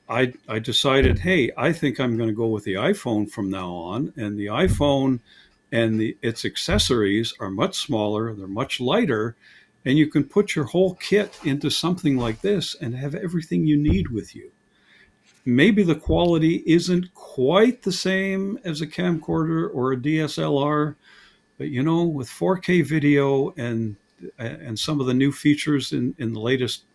I 0.07 0.33
I 0.47 0.59
decided, 0.59 1.19
hey, 1.19 1.51
I 1.57 1.71
think 1.73 1.99
I'm 1.99 2.17
going 2.17 2.29
to 2.29 2.35
go 2.35 2.47
with 2.47 2.63
the 2.63 2.75
iPhone 2.75 3.29
from 3.29 3.49
now 3.49 3.71
on, 3.71 4.13
and 4.15 4.37
the 4.37 4.47
iPhone 4.47 5.19
and 5.71 5.99
the, 5.99 6.17
its 6.21 6.45
accessories 6.45 7.33
are 7.39 7.49
much 7.49 7.75
smaller, 7.77 8.33
they're 8.33 8.47
much 8.47 8.79
lighter, 8.79 9.35
and 9.83 9.97
you 9.97 10.07
can 10.07 10.23
put 10.23 10.55
your 10.55 10.65
whole 10.65 10.95
kit 10.95 11.39
into 11.43 11.69
something 11.69 12.17
like 12.17 12.41
this 12.41 12.75
and 12.75 12.95
have 12.95 13.15
everything 13.15 13.65
you 13.65 13.77
need 13.77 14.09
with 14.09 14.35
you. 14.35 14.51
Maybe 15.43 15.83
the 15.83 15.95
quality 15.95 16.63
isn't 16.65 17.13
quite 17.13 17.83
the 17.83 17.91
same 17.91 18.59
as 18.63 18.81
a 18.81 18.87
camcorder 18.87 19.69
or 19.73 19.91
a 19.91 19.97
DSLR, 19.97 20.95
but 21.57 21.67
you 21.67 21.83
know, 21.83 22.03
with 22.03 22.29
4K 22.29 22.85
video 22.85 23.53
and 23.57 23.95
and 24.39 24.79
some 24.79 25.01
of 25.01 25.07
the 25.07 25.13
new 25.13 25.31
features 25.31 25.91
in, 25.91 26.15
in 26.17 26.31
the 26.33 26.39
latest 26.39 26.85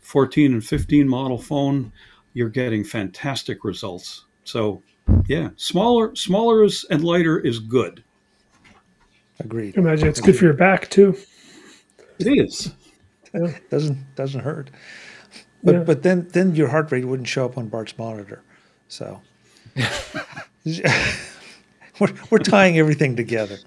14 0.00 0.52
and 0.52 0.64
15 0.64 1.08
model 1.08 1.38
phone, 1.38 1.92
you're 2.34 2.48
getting 2.48 2.84
fantastic 2.84 3.64
results. 3.64 4.24
So 4.44 4.82
yeah, 5.26 5.50
smaller, 5.56 6.14
smaller 6.14 6.64
is, 6.64 6.84
and 6.90 7.04
lighter 7.04 7.38
is 7.38 7.58
good. 7.58 8.02
Agreed. 9.40 9.76
Imagine 9.76 10.08
it's 10.08 10.20
good 10.20 10.36
for 10.36 10.44
your 10.44 10.54
back 10.54 10.88
too. 10.90 11.16
It 12.18 12.26
is. 12.38 12.72
doesn't 13.70 14.14
doesn't 14.14 14.40
hurt. 14.40 14.70
But 15.64 15.74
Yeah. 15.74 15.82
but 15.84 16.02
then 16.02 16.28
then 16.32 16.54
your 16.54 16.68
heart 16.68 16.92
rate 16.92 17.04
wouldn't 17.04 17.28
show 17.28 17.44
up 17.46 17.56
on 17.58 17.68
Bart's 17.68 17.96
monitor. 17.98 18.42
So 18.88 19.20
we're 21.98 22.12
we're 22.30 22.38
tying 22.38 22.78
everything 22.78 23.16
together. 23.16 23.58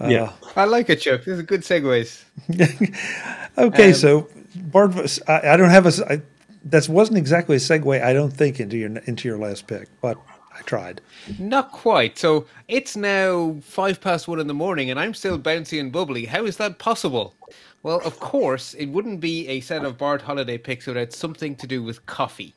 Uh, 0.00 0.08
Yeah. 0.08 0.32
I 0.56 0.64
like 0.64 0.90
it, 0.90 1.00
Chuck. 1.00 1.24
These 1.24 1.38
are 1.38 1.42
good 1.42 1.62
segues. 1.62 2.24
Okay, 3.58 3.88
Um, 3.88 3.94
so 3.94 4.28
Bart, 4.56 4.94
I, 5.28 5.50
I 5.50 5.56
don't 5.56 5.68
have 5.70 5.86
a. 5.86 6.12
I, 6.12 6.22
that 6.64 6.88
wasn't 6.88 7.18
exactly 7.18 7.56
a 7.56 7.58
segue. 7.58 8.02
I 8.02 8.12
don't 8.12 8.32
think 8.32 8.60
into 8.60 8.76
your 8.78 8.96
into 9.06 9.28
your 9.28 9.36
last 9.36 9.66
pick, 9.66 9.88
but 10.00 10.16
I 10.56 10.62
tried. 10.62 11.00
Not 11.38 11.70
quite. 11.72 12.18
So 12.18 12.46
it's 12.68 12.96
now 12.96 13.56
five 13.62 14.00
past 14.00 14.28
one 14.28 14.40
in 14.40 14.46
the 14.46 14.54
morning, 14.54 14.90
and 14.90 14.98
I'm 14.98 15.12
still 15.12 15.38
bouncy 15.38 15.78
and 15.80 15.92
bubbly. 15.92 16.24
How 16.24 16.46
is 16.46 16.56
that 16.56 16.78
possible? 16.78 17.34
Well, 17.82 18.00
of 18.04 18.18
course, 18.20 18.74
it 18.74 18.86
wouldn't 18.86 19.20
be 19.20 19.48
a 19.48 19.60
set 19.60 19.84
of 19.84 19.98
Bart 19.98 20.22
holiday 20.22 20.56
picks 20.56 20.86
without 20.86 21.12
something 21.12 21.56
to 21.56 21.66
do 21.66 21.82
with 21.82 22.06
coffee. 22.06 22.54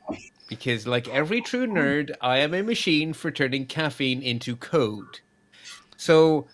Because, 0.48 0.86
like 0.86 1.08
every 1.08 1.40
true 1.42 1.66
nerd, 1.66 2.12
I 2.20 2.38
am 2.38 2.54
a 2.54 2.62
machine 2.62 3.12
for 3.12 3.30
turning 3.32 3.66
caffeine 3.66 4.22
into 4.22 4.54
code. 4.56 5.20
So, 5.96 6.46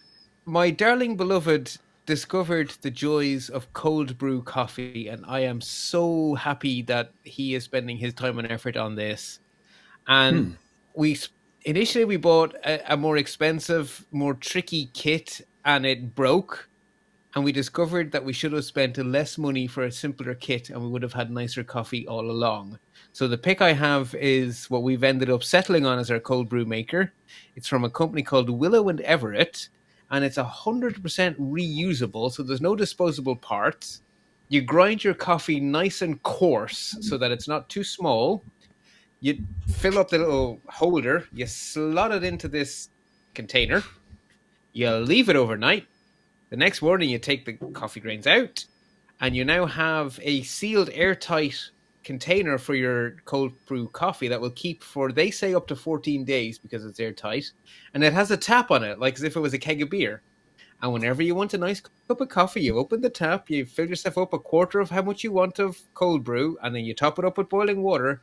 my 0.45 0.71
darling 0.71 1.17
beloved 1.17 1.77
discovered 2.07 2.71
the 2.83 2.91
joys 2.91 3.49
of 3.49 3.73
cold 3.73 4.19
brew 4.19 4.43
coffee, 4.43 5.09
and 5.09 5.25
I 5.27 5.41
am 5.41 5.61
so 5.61 6.35
happy 6.35 6.83
that 6.83 7.13
he 7.23 7.55
is 7.55 7.65
spending 7.65 7.97
his 7.97 8.15
time 8.15 8.39
and 8.39 8.51
effort 8.51 8.77
on 8.77 8.97
this. 8.97 9.39
And 10.09 10.47
hmm. 10.47 10.53
we 10.95 11.19
initially 11.65 12.05
we 12.05 12.17
bought 12.17 12.55
a, 12.65 12.93
a 12.93 12.97
more 12.97 13.17
expensive, 13.17 14.05
more 14.11 14.35
tricky 14.35 14.91
kit, 14.95 15.41
and 15.65 15.87
it 15.87 16.15
broke. 16.15 16.69
And 17.35 17.45
we 17.45 17.53
discovered 17.53 18.13
that 18.13 18.27
we 18.27 18.35
should 18.35 18.53
have 18.53 18.65
spent 18.65 18.99
less 18.99 19.39
money 19.39 19.67
for 19.67 19.85
a 19.85 19.93
simpler 19.93 20.35
kit, 20.35 20.69
and 20.69 20.83
we 20.83 20.89
would 20.89 21.03
have 21.03 21.15
had 21.15 21.31
nicer 21.31 21.65
coffee 21.65 22.07
all 22.07 22.31
along. 22.31 22.79
So 23.13 23.27
the 23.27 23.39
pick 23.39 23.63
I 23.63 23.73
have 23.73 24.15
is 24.17 24.69
what 24.69 24.83
we've 24.83 25.03
ended 25.03 25.31
up 25.31 25.43
settling 25.43 25.87
on 25.87 25.99
as 25.99 26.11
our 26.11 26.21
cold 26.21 26.51
brew 26.51 26.67
maker. 26.67 27.13
It's 27.57 27.69
from 27.69 27.85
a 27.85 27.91
company 27.91 28.23
called 28.23 28.51
Willow 28.51 28.91
and 28.91 29.01
Everett, 29.01 29.71
and 30.13 30.25
it's 30.25 30.37
hundred 30.37 31.03
percent 31.03 31.41
reusable. 31.41 32.31
So 32.31 32.43
there's 32.43 32.61
no 32.61 32.77
disposable 32.77 33.35
parts. 33.35 34.03
You 34.49 34.61
grind 34.61 35.03
your 35.03 35.15
coffee 35.15 35.59
nice 35.59 36.03
and 36.03 36.23
coarse 36.23 36.97
so 37.01 37.17
that 37.17 37.33
it's 37.33 37.49
not 37.49 37.71
too 37.71 37.83
small. 37.83 38.45
You 39.21 39.43
fill 39.67 39.99
up 39.99 40.11
the 40.11 40.19
little 40.19 40.61
holder. 40.69 41.27
You 41.33 41.47
slot 41.47 42.13
it 42.13 42.23
into 42.23 42.47
this 42.47 42.91
container. 43.35 43.83
You 44.75 44.91
leave 44.91 45.31
it 45.31 45.37
overnight. 45.37 45.87
The 46.51 46.57
next 46.59 46.83
morning, 46.83 47.09
you 47.09 47.19
take 47.19 47.47
the 47.47 47.55
coffee 47.73 48.01
grains 48.01 48.27
out, 48.27 48.67
and 49.19 49.35
you 49.35 49.45
now 49.45 49.65
have 49.65 50.21
a 50.23 50.43
sealed, 50.43 50.91
airtight 50.93 51.71
container 52.05 52.59
for 52.59 52.75
your 52.75 53.13
cold 53.25 53.53
brew 53.67 53.89
coffee 53.89 54.29
that 54.29 54.41
will 54.41 54.51
keep 54.51 54.83
for 54.83 55.13
they 55.13 55.31
say 55.31 55.55
up 55.55 55.67
to 55.69 55.77
14 55.77 56.25
days 56.25 56.59
because 56.59 56.85
it's 56.85 57.01
airtight 57.01 57.53
and 57.95 58.05
it 58.05 58.13
has 58.13 58.31
a 58.31 58.37
tap 58.37 58.71
on 58.71 58.85
it 58.85 58.99
like 58.99 59.15
as 59.15 59.23
if 59.23 59.37
it 59.37 59.41
was 59.41 59.55
a 59.55 59.59
keg 59.59 59.83
of 59.83 59.91
beer 59.91 60.23
And 60.83 60.93
whenever 60.93 61.23
you 61.23 61.37
want 61.37 61.55
a 61.55 61.59
nice 61.59 61.81
cup 61.81 62.21
of 62.21 62.29
coffee, 62.29 62.63
you 62.63 62.77
open 62.77 63.01
the 63.01 63.11
tap, 63.11 63.49
you 63.51 63.65
fill 63.65 63.89
yourself 63.89 64.19
up 64.19 64.33
a 64.35 64.39
quarter 64.39 64.81
of 64.81 64.91
how 64.91 65.03
much 65.03 65.23
you 65.25 65.33
want 65.33 65.61
of 65.61 65.81
cold 65.95 66.25
brew, 66.25 66.59
and 66.63 66.75
then 66.75 66.85
you 66.85 66.95
top 66.95 67.19
it 67.21 67.25
up 67.25 67.39
with 67.39 67.49
boiling 67.49 67.83
water, 67.83 68.23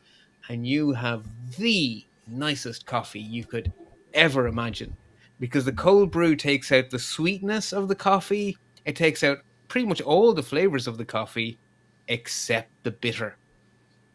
and 0.49 0.67
you 0.67 0.91
have 0.93 1.25
the 1.57 2.05
nicest 2.27 2.85
coffee 2.85 3.21
you 3.21 3.45
could 3.45 3.73
ever 4.13 4.47
imagine. 4.47 4.97
Because 5.39 5.65
the 5.65 5.71
cold 5.71 6.11
brew 6.11 6.35
takes 6.35 6.71
out 6.73 6.89
the 6.89 6.99
sweetness 6.99 7.71
of 7.73 7.87
the 7.87 7.95
coffee, 7.95 8.57
it 8.85 8.95
takes 8.97 9.23
out 9.23 9.39
pretty 9.69 9.87
much 9.87 10.01
all 10.01 10.33
the 10.33 10.43
flavors 10.43 10.87
of 10.87 10.97
the 10.97 11.05
coffee 11.05 11.59
except 12.09 12.71
the 12.83 12.91
bitter. 12.91 13.38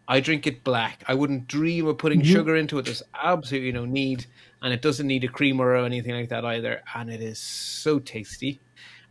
I 0.07 0.21
drink 0.21 0.47
it 0.47 0.65
black. 0.65 1.03
I 1.09 1.15
wouldn't 1.15 1.49
dream 1.49 1.87
of 1.87 1.99
putting 1.99 2.23
sugar 2.23 2.57
into 2.57 2.79
it. 2.79 2.85
There's 2.85 3.03
absolutely 3.15 3.73
no 3.73 3.85
need, 3.87 4.27
and 4.63 4.73
it 4.73 4.83
doesn't 4.83 5.07
need 5.07 5.25
a 5.25 5.29
creamer 5.29 5.67
or 5.67 5.77
anything 5.85 6.15
like 6.15 6.29
that 6.29 6.45
either. 6.45 6.83
And 6.95 7.11
it 7.11 7.23
is 7.23 7.39
so 7.39 7.99
tasty. 7.99 8.61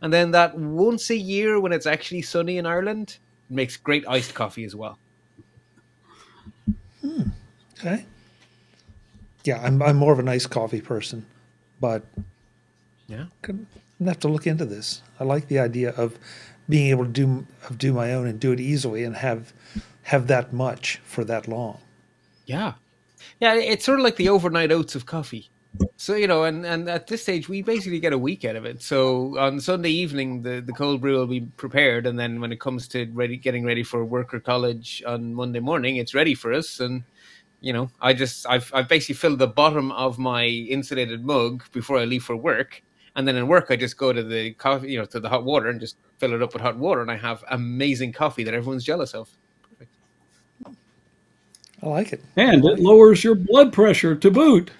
And 0.00 0.12
then 0.12 0.30
that 0.32 0.56
once 0.56 1.10
a 1.10 1.16
year 1.16 1.58
when 1.58 1.72
it's 1.72 1.86
actually 1.86 2.22
sunny 2.22 2.58
in 2.58 2.66
Ireland, 2.66 3.18
it 3.50 3.54
makes 3.54 3.76
great 3.76 4.06
iced 4.06 4.34
coffee 4.34 4.64
as 4.64 4.76
well. 4.76 4.98
Hmm, 7.00 7.22
okay. 7.78 8.04
Yeah, 9.44 9.60
I'm 9.62 9.82
I'm 9.82 9.96
more 9.96 10.12
of 10.12 10.18
a 10.18 10.22
nice 10.22 10.46
coffee 10.46 10.80
person, 10.80 11.26
but 11.80 12.04
Yeah. 13.08 13.26
I'm 13.48 13.66
gonna 13.98 14.10
have 14.10 14.20
to 14.20 14.28
look 14.28 14.46
into 14.46 14.64
this. 14.64 15.02
I 15.20 15.24
like 15.24 15.48
the 15.48 15.58
idea 15.58 15.90
of 15.90 16.18
being 16.68 16.88
able 16.90 17.04
to 17.04 17.10
do 17.10 17.46
of 17.68 17.78
do 17.78 17.92
my 17.92 18.12
own 18.14 18.26
and 18.26 18.40
do 18.40 18.52
it 18.52 18.60
easily 18.60 19.04
and 19.04 19.16
have 19.16 19.52
have 20.04 20.26
that 20.28 20.52
much 20.52 21.00
for 21.04 21.24
that 21.24 21.48
long. 21.48 21.78
Yeah. 22.46 22.74
Yeah, 23.40 23.54
it's 23.54 23.84
sort 23.84 23.98
of 23.98 24.04
like 24.04 24.16
the 24.16 24.28
overnight 24.28 24.70
oats 24.70 24.94
of 24.94 25.06
coffee. 25.06 25.50
So, 25.96 26.14
you 26.14 26.28
know, 26.28 26.44
and, 26.44 26.64
and 26.64 26.88
at 26.88 27.08
this 27.08 27.22
stage, 27.22 27.48
we 27.48 27.62
basically 27.62 27.98
get 27.98 28.12
a 28.12 28.18
week 28.18 28.44
out 28.44 28.54
of 28.54 28.64
it. 28.64 28.80
So 28.80 29.36
on 29.38 29.58
Sunday 29.60 29.90
evening, 29.90 30.42
the, 30.42 30.60
the 30.60 30.72
cold 30.72 31.00
brew 31.00 31.16
will 31.16 31.26
be 31.26 31.40
prepared. 31.40 32.06
And 32.06 32.18
then 32.18 32.40
when 32.40 32.52
it 32.52 32.60
comes 32.60 32.86
to 32.88 33.06
ready, 33.12 33.36
getting 33.36 33.64
ready 33.64 33.82
for 33.82 34.04
work 34.04 34.32
or 34.32 34.40
college 34.40 35.02
on 35.06 35.34
Monday 35.34 35.58
morning, 35.58 35.96
it's 35.96 36.14
ready 36.14 36.34
for 36.34 36.52
us. 36.52 36.78
And, 36.78 37.02
you 37.60 37.72
know, 37.72 37.90
I 38.00 38.12
just, 38.12 38.46
I've, 38.46 38.70
I've 38.72 38.88
basically 38.88 39.16
filled 39.16 39.40
the 39.40 39.48
bottom 39.48 39.90
of 39.92 40.18
my 40.18 40.44
insulated 40.44 41.24
mug 41.24 41.64
before 41.72 41.98
I 41.98 42.04
leave 42.04 42.22
for 42.22 42.36
work. 42.36 42.82
And 43.16 43.26
then 43.26 43.36
in 43.36 43.48
work, 43.48 43.66
I 43.70 43.76
just 43.76 43.96
go 43.96 44.12
to 44.12 44.22
the 44.22 44.52
coffee, 44.52 44.92
you 44.92 44.98
know, 44.98 45.06
to 45.06 45.18
the 45.18 45.28
hot 45.28 45.44
water 45.44 45.68
and 45.68 45.80
just 45.80 45.96
fill 46.18 46.34
it 46.34 46.42
up 46.42 46.52
with 46.52 46.62
hot 46.62 46.76
water. 46.76 47.00
And 47.00 47.10
I 47.10 47.16
have 47.16 47.42
amazing 47.50 48.12
coffee 48.12 48.44
that 48.44 48.54
everyone's 48.54 48.84
jealous 48.84 49.14
of. 49.14 49.28
I 51.84 51.88
like 51.88 52.12
it. 52.14 52.22
And 52.36 52.64
it 52.64 52.78
lowers 52.78 53.22
your 53.22 53.34
blood 53.34 53.72
pressure 53.72 54.14
to 54.16 54.30
boot. 54.30 54.70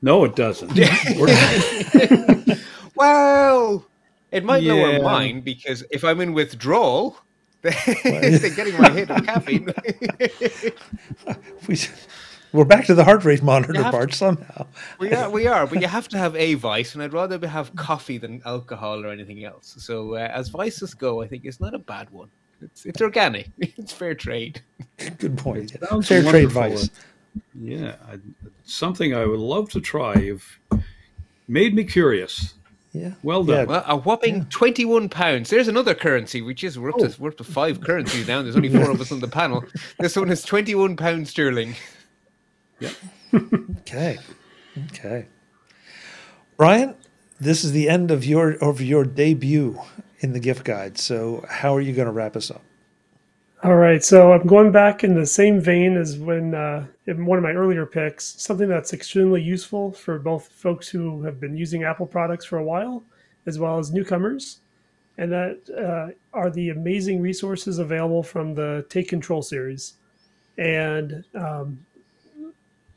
No, 0.00 0.24
it 0.24 0.34
doesn't. 0.34 0.72
Well, 2.98 3.86
it 4.32 4.44
might 4.44 4.64
lower 4.64 5.00
mine 5.00 5.40
because 5.42 5.84
if 5.92 6.02
I'm 6.02 6.20
in 6.20 6.32
withdrawal, 6.32 7.16
they're 7.62 7.72
getting 8.56 8.76
my 8.76 8.90
hit 8.90 9.08
of 9.08 9.24
caffeine. 9.24 9.72
We, 11.68 11.78
we're 12.52 12.64
back 12.64 12.86
to 12.86 12.94
the 12.94 13.04
heart 13.04 13.24
rate 13.24 13.42
monitor 13.42 13.74
You 13.74 13.82
have 13.82 13.92
part 13.92 14.14
somehow. 14.14 14.66
we 14.98 15.12
are, 15.12 15.30
we 15.30 15.46
are, 15.46 15.66
but 15.66 15.80
you 15.80 15.86
have 15.86 16.08
to 16.08 16.18
have 16.18 16.34
a 16.34 16.54
vice, 16.54 16.94
and 16.94 17.02
I'd 17.02 17.12
rather 17.12 17.46
have 17.46 17.76
coffee 17.76 18.18
than 18.18 18.42
alcohol 18.44 19.04
or 19.04 19.10
anything 19.10 19.44
else. 19.44 19.76
So, 19.78 20.14
uh, 20.14 20.30
as 20.32 20.48
vices 20.48 20.94
go, 20.94 21.22
I 21.22 21.28
think 21.28 21.44
it's 21.44 21.60
not 21.60 21.74
a 21.74 21.78
bad 21.78 22.10
one. 22.10 22.30
It's 22.60 22.86
it's 22.86 23.00
organic. 23.00 23.50
It's 23.58 23.92
fair 23.92 24.14
trade. 24.14 24.62
Good 25.18 25.38
point. 25.38 25.76
sounds 25.88 26.08
Fair 26.08 26.22
trade 26.22 26.44
advice. 26.44 26.90
yeah, 27.54 27.94
I, 28.10 28.18
something 28.64 29.14
I 29.14 29.24
would 29.24 29.38
love 29.38 29.70
to 29.70 29.80
try. 29.80 30.14
You've 30.14 30.58
made 31.46 31.74
me 31.74 31.84
curious. 31.84 32.54
Yeah. 32.92 33.12
Well 33.22 33.44
done. 33.44 33.56
Yeah. 33.56 33.64
Well, 33.64 33.84
a 33.86 33.96
whopping 33.96 34.46
twenty-one 34.46 35.08
pounds. 35.08 35.50
There's 35.50 35.68
another 35.68 35.94
currency, 35.94 36.42
which 36.42 36.64
is 36.64 36.78
we're 36.78 36.90
up 36.90 36.96
oh. 36.98 37.08
to 37.08 37.22
we're 37.22 37.30
up 37.30 37.36
to 37.36 37.44
five 37.44 37.80
currencies 37.80 38.26
now. 38.26 38.42
There's 38.42 38.56
only 38.56 38.70
four 38.70 38.90
of 38.90 39.00
us 39.00 39.12
on 39.12 39.20
the 39.20 39.28
panel. 39.28 39.64
This 39.98 40.16
one 40.16 40.30
is 40.30 40.42
twenty-one 40.42 40.96
pounds 40.96 41.30
sterling. 41.30 41.76
Yeah. 42.80 42.90
okay. 43.80 44.18
Okay. 44.86 45.26
Brian, 46.56 46.94
this 47.40 47.62
is 47.62 47.72
the 47.72 47.88
end 47.88 48.10
of 48.10 48.24
your 48.24 48.52
of 48.54 48.80
your 48.80 49.04
debut 49.04 49.78
in 50.20 50.32
the 50.32 50.40
gift 50.40 50.64
guide. 50.64 50.98
So 50.98 51.44
how 51.48 51.74
are 51.74 51.80
you 51.80 51.92
going 51.92 52.06
to 52.06 52.12
wrap 52.12 52.36
us 52.36 52.50
up? 52.50 52.62
All 53.64 53.74
right, 53.74 54.04
so 54.04 54.32
I'm 54.32 54.46
going 54.46 54.70
back 54.70 55.02
in 55.02 55.14
the 55.14 55.26
same 55.26 55.60
vein 55.60 55.96
as 55.96 56.16
when 56.16 56.54
uh, 56.54 56.86
in 57.06 57.26
one 57.26 57.38
of 57.38 57.42
my 57.42 57.50
earlier 57.50 57.86
picks, 57.86 58.40
something 58.40 58.68
that's 58.68 58.92
extremely 58.92 59.42
useful 59.42 59.90
for 59.90 60.20
both 60.20 60.46
folks 60.52 60.88
who 60.88 61.24
have 61.24 61.40
been 61.40 61.56
using 61.56 61.82
Apple 61.82 62.06
products 62.06 62.44
for 62.44 62.58
a 62.58 62.62
while, 62.62 63.02
as 63.46 63.58
well 63.58 63.76
as 63.80 63.92
newcomers, 63.92 64.60
and 65.16 65.32
that 65.32 65.58
uh, 65.76 66.38
are 66.38 66.50
the 66.50 66.70
amazing 66.70 67.20
resources 67.20 67.80
available 67.80 68.22
from 68.22 68.54
the 68.54 68.86
Take 68.88 69.08
Control 69.08 69.42
series. 69.42 69.94
And 70.56 71.24
um, 71.34 71.84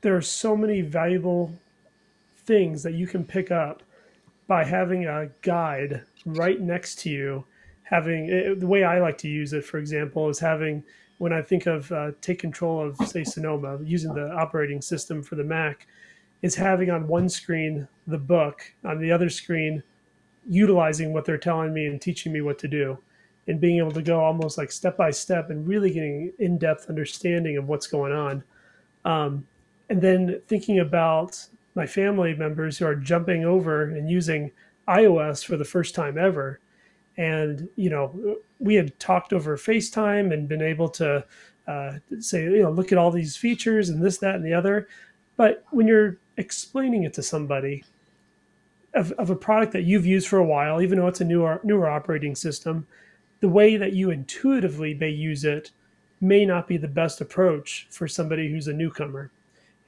there 0.02 0.16
are 0.16 0.22
so 0.22 0.56
many 0.56 0.82
valuable 0.82 1.52
things 2.46 2.84
that 2.84 2.94
you 2.94 3.08
can 3.08 3.26
pick 3.26 3.50
up 3.50 3.82
by 4.48 4.64
having 4.64 5.08
a 5.08 5.30
guide 5.42 6.04
right 6.26 6.60
next 6.60 7.00
to 7.00 7.10
you 7.10 7.46
having 7.92 8.30
it, 8.30 8.60
the 8.60 8.68
way 8.68 8.84
I 8.84 9.00
like 9.00 9.18
to 9.20 9.28
use 9.28 9.52
it, 9.54 9.66
for 9.66 9.78
example, 9.78 10.30
is 10.30 10.40
having 10.40 10.84
when 11.18 11.34
I 11.34 11.42
think 11.42 11.68
of 11.68 11.92
uh, 11.92 12.12
take 12.22 12.40
control 12.40 12.82
of 12.82 12.98
say 13.08 13.24
Sonoma 13.24 13.80
using 13.84 14.14
the 14.14 14.32
operating 14.32 14.82
system 14.82 15.22
for 15.22 15.36
the 15.36 15.44
Mac, 15.44 15.86
is 16.42 16.56
having 16.56 16.90
on 16.90 17.08
one 17.08 17.30
screen 17.30 17.88
the 18.08 18.18
book, 18.18 18.74
on 18.84 19.00
the 19.00 19.12
other 19.12 19.30
screen 19.30 19.84
utilizing 20.48 21.14
what 21.14 21.26
they're 21.26 21.38
telling 21.38 21.72
me 21.72 21.86
and 21.86 22.02
teaching 22.02 22.34
me 22.34 22.42
what 22.42 22.58
to 22.60 22.68
do, 22.68 22.98
and 23.48 23.62
being 23.62 23.78
able 23.78 23.92
to 23.92 24.02
go 24.02 24.24
almost 24.24 24.58
like 24.58 24.72
step 24.72 24.98
by 24.98 25.12
step 25.12 25.50
and 25.52 25.68
really 25.68 25.92
getting 25.92 26.32
in 26.40 26.58
depth 26.58 26.90
understanding 26.90 27.58
of 27.58 27.68
what's 27.68 27.88
going 27.88 28.14
on, 28.14 28.44
um, 29.06 29.46
and 29.90 30.02
then 30.02 30.42
thinking 30.48 30.80
about 30.80 31.46
my 31.76 31.86
family 31.86 32.34
members 32.34 32.78
who 32.78 32.86
are 32.86 32.96
jumping 32.96 33.46
over 33.46 33.84
and 33.84 34.10
using 34.10 34.52
iOS 34.98 35.44
for 35.46 35.58
the 35.58 35.66
first 35.66 35.96
time 35.96 36.18
ever. 36.18 36.60
And 37.18 37.70
you 37.76 37.90
know 37.90 38.38
we 38.60 38.76
had 38.76 38.98
talked 39.00 39.34
over 39.34 39.58
facetime 39.58 40.34
and 40.34 40.48
been 40.48 40.62
able 40.62 40.90
to 40.90 41.26
uh, 41.68 41.94
say 42.20 42.44
you 42.44 42.64
know 42.64 42.72
look 42.72 42.92
at 42.92 42.98
all 42.98 43.12
these 43.12 43.36
features 43.36 43.90
and 43.90 44.04
this 44.04 44.18
that 44.20 44.36
and 44.36 44.46
the 44.46 44.54
other. 44.54 44.88
But 45.38 45.66
when 45.72 45.88
you're 45.88 46.18
explaining 46.38 47.04
it 47.04 47.14
to 47.16 47.24
somebody 47.24 47.84
of, 48.94 49.12
of 49.14 49.30
a 49.30 49.36
product 49.36 49.74
that 49.74 49.84
you've 49.84 50.06
used 50.06 50.28
for 50.28 50.40
a 50.40 50.46
while 50.46 50.82
even 50.82 50.98
though 50.98 51.08
it's 51.08 51.22
a 51.22 51.26
newer 51.26 51.62
newer 51.64 51.90
operating 51.90 52.36
system 52.36 52.88
the 53.40 53.50
way 53.50 53.78
that 53.78 53.94
you 53.94 54.12
intuitively 54.12 54.94
may 54.94 55.10
use 55.10 55.44
it 55.46 55.72
may 56.22 56.46
not 56.46 56.68
be 56.68 56.78
the 56.78 56.88
best 56.88 57.20
approach 57.20 57.88
for 57.90 58.08
somebody 58.08 58.50
who's 58.50 58.68
a 58.68 58.74
newcomer. 58.74 59.32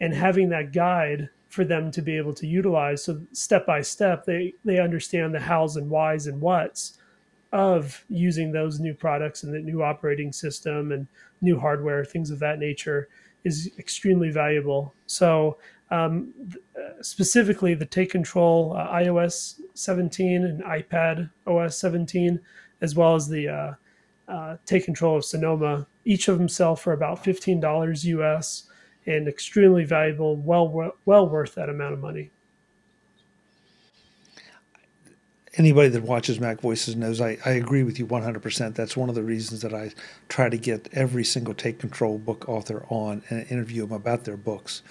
And 0.01 0.13
having 0.13 0.49
that 0.49 0.73
guide 0.73 1.29
for 1.53 1.63
them 1.63 1.91
to 1.91 2.01
be 2.01 2.17
able 2.17 2.33
to 2.33 2.47
utilize 2.47 3.03
so 3.03 3.21
step 3.31 3.65
by 3.65 3.79
step 3.79 4.25
they 4.25 4.53
they 4.65 4.79
understand 4.79 5.33
the 5.33 5.39
hows 5.39 5.77
and 5.77 5.89
whys 5.89 6.27
and 6.27 6.41
whats 6.41 6.97
of 7.53 8.03
using 8.09 8.51
those 8.51 8.79
new 8.79 8.95
products 8.95 9.43
and 9.43 9.53
the 9.53 9.59
new 9.59 9.83
operating 9.83 10.33
system 10.33 10.91
and 10.91 11.07
new 11.39 11.57
hardware, 11.59 12.03
things 12.03 12.31
of 12.31 12.39
that 12.39 12.57
nature, 12.57 13.07
is 13.43 13.71
extremely 13.77 14.31
valuable. 14.31 14.93
So, 15.05 15.59
um, 15.91 16.33
uh, 16.75 17.01
specifically, 17.01 17.75
the 17.75 17.85
Take 17.85 18.09
Control 18.09 18.75
uh, 18.75 18.87
iOS 18.93 19.59
17 19.75 20.43
and 20.43 20.63
iPad 20.63 21.29
OS 21.45 21.77
17, 21.77 22.39
as 22.81 22.95
well 22.95 23.13
as 23.13 23.27
the 23.27 23.47
uh, 23.47 23.73
uh, 24.27 24.57
Take 24.65 24.85
Control 24.85 25.17
of 25.17 25.25
Sonoma, 25.25 25.85
each 26.05 26.27
of 26.29 26.39
them 26.39 26.49
sell 26.49 26.75
for 26.75 26.93
about 26.93 27.23
$15 27.23 28.03
US 28.05 28.63
and 29.05 29.27
extremely 29.27 29.83
valuable, 29.83 30.35
well, 30.35 30.95
well 31.05 31.27
worth 31.27 31.55
that 31.55 31.69
amount 31.69 31.93
of 31.93 31.99
money. 31.99 32.31
Anybody 35.55 35.89
that 35.89 36.01
watches 36.01 36.39
Mac 36.39 36.61
Voices 36.61 36.95
knows 36.95 37.21
I, 37.21 37.37
I 37.45 37.51
agree 37.51 37.83
with 37.83 37.99
you 37.99 38.07
100%. 38.07 38.73
That's 38.73 38.97
one 38.97 39.09
of 39.09 39.13
the 39.13 39.21
reasons 39.21 39.61
that 39.61 39.73
I 39.73 39.91
try 40.27 40.49
to 40.49 40.57
get 40.57 40.89
every 40.93 41.23
single 41.23 41.53
Take 41.53 41.77
Control 41.77 42.17
book 42.17 42.49
author 42.49 42.85
on 42.89 43.21
and 43.29 43.45
interview 43.51 43.83
them 43.83 43.91
about 43.91 44.23
their 44.23 44.37
books 44.37 44.81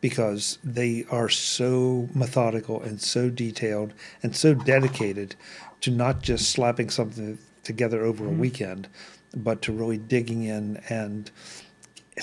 because 0.00 0.58
they 0.62 1.04
are 1.10 1.28
so 1.28 2.08
methodical 2.14 2.80
and 2.82 3.00
so 3.00 3.30
detailed 3.30 3.94
and 4.22 4.36
so 4.36 4.54
dedicated 4.54 5.34
to 5.80 5.90
not 5.90 6.22
just 6.22 6.50
slapping 6.50 6.90
something 6.90 7.38
together 7.62 8.04
over 8.04 8.24
a 8.24 8.28
mm-hmm. 8.28 8.40
weekend, 8.40 8.88
but 9.34 9.62
to 9.62 9.72
really 9.72 9.98
digging 9.98 10.44
in 10.44 10.76
and 10.88 11.30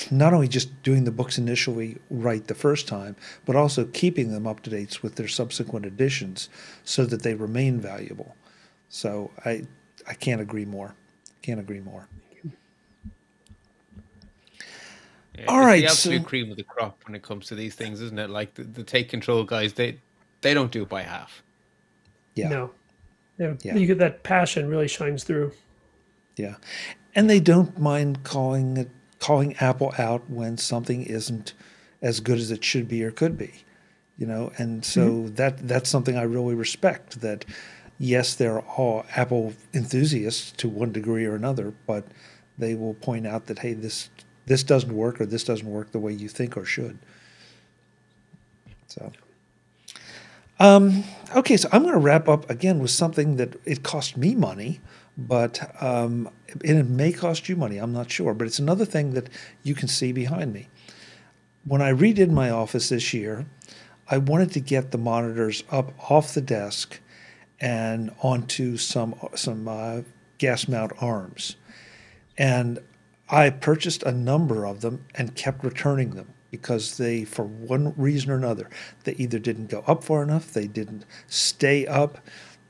not 0.10 0.34
only 0.34 0.47
just 0.47 0.82
doing 0.84 1.04
the 1.04 1.12
books 1.12 1.38
initially 1.38 1.97
right 2.10 2.47
the 2.47 2.56
first 2.56 2.88
time, 2.88 3.15
but 3.45 3.56
also 3.56 3.86
keeping 3.86 4.32
them 4.32 4.47
up 4.47 4.62
to 4.62 4.69
date 4.69 5.04
with 5.04 5.15
their 5.15 5.27
subsequent 5.27 5.86
editions 5.86 6.47
so 6.84 7.06
that 7.06 7.23
they 7.23 7.34
remain 7.34 7.80
valuable. 7.80 8.36
So 8.89 9.32
I 9.45 9.63
I 10.08 10.13
can't 10.13 10.41
agree 10.41 10.65
more. 10.65 10.95
Can't 11.41 11.60
agree 11.60 11.82
more. 11.82 12.08
Yeah, 15.38 15.45
All 15.47 15.65
it's 15.67 15.82
the 15.82 15.88
absolute 15.88 16.21
so- 16.23 16.27
cream 16.27 16.51
of 16.51 16.58
the 16.58 16.63
crop 16.63 17.01
when 17.06 17.15
it 17.15 17.23
comes 17.23 17.47
to 17.47 17.56
these 17.56 17.75
things, 17.75 18.01
isn't 18.01 18.19
it? 18.19 18.30
Like 18.30 18.54
the, 18.56 18.63
the 18.63 18.84
take 18.84 19.10
control 19.10 19.43
guys, 19.43 19.73
they 19.73 19.97
they 20.41 20.54
don't 20.54 20.71
do 20.71 20.84
it 20.84 20.89
by 20.89 21.04
half. 21.04 21.41
Yeah. 22.36 22.49
No. 22.49 22.71
Yeah, 23.38 23.54
Yeah. 23.63 23.75
you 23.75 23.88
get 23.88 23.97
that 23.99 24.23
passion 24.23 24.67
really 24.69 24.88
shines 24.88 25.23
through. 25.23 25.54
Yeah, 26.38 26.56
and 27.15 27.30
they 27.30 27.39
don't 27.39 27.77
mind 27.80 28.23
calling 28.23 28.77
it 28.77 28.89
calling 29.21 29.55
Apple 29.57 29.93
out 29.97 30.29
when 30.29 30.57
something 30.57 31.03
isn't 31.03 31.53
as 32.01 32.19
good 32.19 32.39
as 32.39 32.51
it 32.51 32.63
should 32.63 32.88
be 32.88 33.03
or 33.03 33.12
could 33.12 33.38
be, 33.38 33.63
you 34.17 34.25
know. 34.25 34.51
And 34.57 34.84
so 34.84 35.29
that 35.29 35.65
that's 35.67 35.89
something 35.89 36.17
I 36.17 36.23
really 36.23 36.55
respect. 36.55 37.21
That 37.21 37.45
yes, 37.97 38.34
they're 38.36 38.60
all 38.60 39.05
Apple 39.15 39.53
enthusiasts 39.73 40.51
to 40.53 40.67
one 40.67 40.91
degree 40.91 41.25
or 41.25 41.36
another, 41.36 41.73
but 41.86 42.03
they 42.57 42.75
will 42.75 42.95
point 42.95 43.25
out 43.25 43.45
that 43.45 43.60
hey, 43.60 43.73
this 43.73 44.10
this 44.47 44.63
doesn't 44.63 44.93
work 44.93 45.21
or 45.21 45.25
this 45.25 45.43
doesn't 45.43 45.69
work 45.69 45.91
the 45.91 45.99
way 45.99 46.12
you 46.12 46.27
think 46.27 46.57
or 46.57 46.65
should. 46.65 46.97
So. 48.88 49.12
Um, 50.60 51.03
okay, 51.36 51.57
so 51.57 51.69
I'm 51.71 51.81
going 51.81 51.93
to 51.93 51.99
wrap 51.99 52.27
up 52.27 52.47
again 52.47 52.79
with 52.79 52.91
something 52.91 53.38
that 53.38 53.55
it 53.65 53.81
cost 53.81 54.15
me 54.15 54.36
money, 54.36 54.79
but 55.27 55.81
um, 55.81 56.29
it 56.63 56.86
may 56.86 57.12
cost 57.12 57.49
you 57.49 57.55
money. 57.55 57.77
I'm 57.77 57.93
not 57.93 58.12
sure, 58.12 58.34
but 58.34 58.47
it's 58.47 58.60
another 58.60 58.86
thing 58.86 59.13
that 59.13 59.29
you 59.63 59.75
can 59.75 59.88
see 59.88 60.12
behind 60.12 60.53
me. 60.53 60.69
When 61.63 61.81
I 61.81 61.93
redid 61.93 62.29
my 62.31 62.49
office 62.49 62.89
this 62.89 63.13
year, 63.13 63.45
I 64.10 64.17
wanted 64.17 64.51
to 64.51 64.60
get 64.60 64.91
the 64.91 64.97
monitors 64.97 65.63
up 65.71 65.93
off 66.12 66.34
the 66.34 66.41
desk 66.41 66.99
and 67.60 68.13
onto 68.21 68.77
some 68.77 69.15
some 69.36 69.67
uh, 69.67 70.01
gas 70.38 70.67
mount 70.67 70.91
arms, 70.99 71.55
and 72.38 72.79
I 73.29 73.49
purchased 73.51 74.03
a 74.03 74.12
number 74.12 74.65
of 74.65 74.81
them 74.81 75.05
and 75.15 75.36
kept 75.36 75.63
returning 75.63 76.12
them 76.12 76.34
because 76.49 76.97
they, 76.97 77.23
for 77.23 77.43
one 77.43 77.93
reason 77.95 78.29
or 78.29 78.36
another, 78.36 78.69
they 79.05 79.13
either 79.13 79.39
didn't 79.39 79.69
go 79.69 79.84
up 79.88 80.03
far 80.03 80.21
enough, 80.21 80.51
they 80.51 80.67
didn't 80.67 81.05
stay 81.27 81.88
up, 81.88 82.17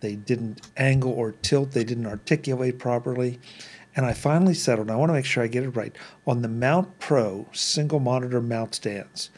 they 0.02 0.16
didn't 0.16 0.62
angle 0.78 1.12
or 1.12 1.32
tilt, 1.32 1.72
they 1.72 1.84
didn't 1.84 2.08
articulate 2.08 2.78
properly. 2.78 3.40
And 3.96 4.06
I 4.06 4.14
finally 4.14 4.54
settled, 4.54 4.90
I 4.90 4.96
want 4.96 5.10
to 5.10 5.14
make 5.14 5.26
sure 5.26 5.44
I 5.44 5.48
get 5.48 5.64
it 5.64 5.70
right, 5.70 5.96
on 6.26 6.42
the 6.42 6.48
Mount 6.48 7.00
Pro 7.00 7.48
single 7.52 8.00
monitor 8.00 8.42
mount 8.42 8.76
stands. 8.76 9.30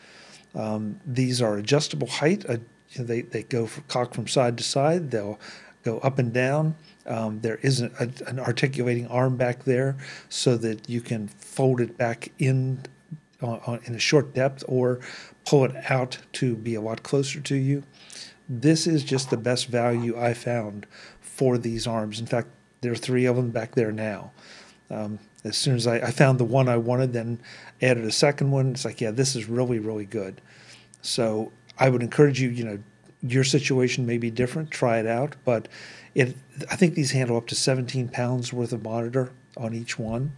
Um, 0.55 0.99
these 1.05 1.41
are 1.41 1.57
adjustable 1.57 2.07
height. 2.07 2.45
Uh, 2.47 2.57
they, 2.97 3.21
they 3.21 3.43
go 3.43 3.65
for, 3.65 3.81
cock 3.81 4.13
from 4.13 4.27
side 4.27 4.57
to 4.59 4.63
side. 4.63 5.09
They'll 5.09 5.39
go 5.83 5.97
up 5.99 6.19
and 6.19 6.31
down. 6.31 6.75
Um, 7.05 7.41
there 7.41 7.59
isn't 7.63 7.91
a, 7.99 8.09
an 8.29 8.39
articulating 8.39 9.07
arm 9.07 9.35
back 9.35 9.63
there 9.63 9.97
so 10.29 10.55
that 10.57 10.87
you 10.87 11.01
can 11.01 11.27
fold 11.27 11.81
it 11.81 11.97
back 11.97 12.31
in 12.37 12.83
on, 13.41 13.59
on, 13.65 13.79
in 13.85 13.95
a 13.95 13.99
short 13.99 14.33
depth 14.33 14.63
or 14.67 14.99
pull 15.45 15.65
it 15.65 15.91
out 15.91 16.17
to 16.33 16.55
be 16.55 16.75
a 16.75 16.81
lot 16.81 17.03
closer 17.03 17.39
to 17.41 17.55
you. 17.55 17.83
This 18.47 18.87
is 18.87 19.03
just 19.03 19.29
the 19.29 19.37
best 19.37 19.67
value 19.67 20.19
I 20.19 20.33
found 20.33 20.85
for 21.21 21.57
these 21.57 21.87
arms. 21.87 22.19
In 22.19 22.25
fact, 22.25 22.47
there 22.81 22.91
are 22.91 22.95
three 22.95 23.25
of 23.25 23.35
them 23.35 23.51
back 23.51 23.75
there 23.75 23.91
now. 23.91 24.31
Um, 24.89 25.19
as 25.43 25.57
soon 25.57 25.75
as 25.75 25.87
I, 25.87 25.95
I 25.97 26.11
found 26.11 26.39
the 26.39 26.45
one 26.45 26.69
I 26.69 26.77
wanted, 26.77 27.13
then 27.13 27.39
added 27.81 28.05
a 28.05 28.11
second 28.11 28.51
one. 28.51 28.71
It's 28.71 28.85
like, 28.85 29.01
yeah, 29.01 29.11
this 29.11 29.35
is 29.35 29.49
really, 29.49 29.79
really 29.79 30.05
good. 30.05 30.41
So 31.01 31.51
I 31.77 31.89
would 31.89 32.01
encourage 32.01 32.39
you, 32.39 32.49
you 32.49 32.63
know, 32.63 32.79
your 33.21 33.43
situation 33.43 34.05
may 34.05 34.17
be 34.17 34.29
different. 34.29 34.69
Try 34.69 34.99
it 34.99 35.07
out, 35.07 35.35
but 35.45 35.67
it. 36.13 36.35
I 36.69 36.75
think 36.75 36.95
these 36.95 37.11
handle 37.11 37.37
up 37.37 37.47
to 37.47 37.55
17 37.55 38.09
pounds 38.09 38.51
worth 38.51 38.73
of 38.73 38.83
monitor 38.83 39.31
on 39.57 39.73
each 39.73 39.97
one, 39.97 40.33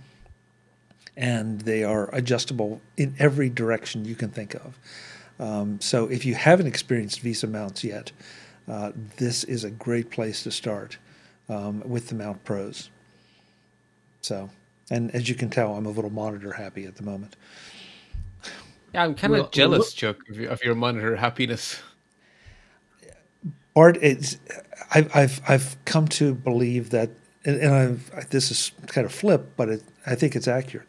and 1.18 1.62
they 1.62 1.84
are 1.84 2.14
adjustable 2.14 2.82
in 2.96 3.16
every 3.18 3.50
direction 3.50 4.06
you 4.06 4.16
can 4.16 4.30
think 4.30 4.54
of. 4.54 4.78
Um, 5.40 5.80
so 5.82 6.08
if 6.08 6.26
you 6.26 6.36
haven't 6.36 6.68
experienced 6.68 7.24
VESA 7.24 7.50
mounts 7.50 7.84
yet, 7.84 8.12
uh, 8.68 8.92
this 9.18 9.44
is 9.44 9.64
a 9.64 9.70
great 9.72 10.10
place 10.10 10.44
to 10.44 10.52
start 10.52 10.98
um, 11.50 11.82
with 11.86 12.08
the 12.08 12.16
Mount 12.16 12.44
Pros. 12.44 12.90
So, 14.22 14.50
and 14.90 15.14
as 15.14 15.30
you 15.30 15.36
can 15.36 15.50
tell, 15.50 15.76
I'm 15.76 15.86
a 15.86 15.90
little 15.90 16.10
monitor 16.10 16.54
happy 16.54 16.86
at 16.86 16.96
the 16.96 17.04
moment. 17.04 17.36
Yeah, 18.94 19.04
I'm 19.04 19.14
kind 19.14 19.34
Well, 19.34 19.44
of 19.46 19.52
jealous, 19.52 19.80
look- 19.80 19.96
Chuck, 19.96 20.30
of 20.30 20.38
your, 20.40 20.52
of 20.52 20.64
your 20.64 20.76
monitor 20.76 21.16
happiness. 21.18 21.80
Art, 23.76 23.98
it's 24.02 24.38
I've 24.92 25.14
I've 25.14 25.42
I've 25.50 25.76
come 25.84 26.08
to 26.10 26.34
believe 26.34 26.92
that, 26.92 27.10
and, 27.44 27.60
and 27.60 27.74
I've 27.74 28.30
this 28.30 28.50
is 28.50 28.72
kind 28.88 29.04
of 29.04 29.12
flip, 29.14 29.52
but 29.58 29.68
it, 29.68 29.84
I 30.08 30.16
think 30.16 30.34
it's 30.34 30.48
accurate. 30.48 30.88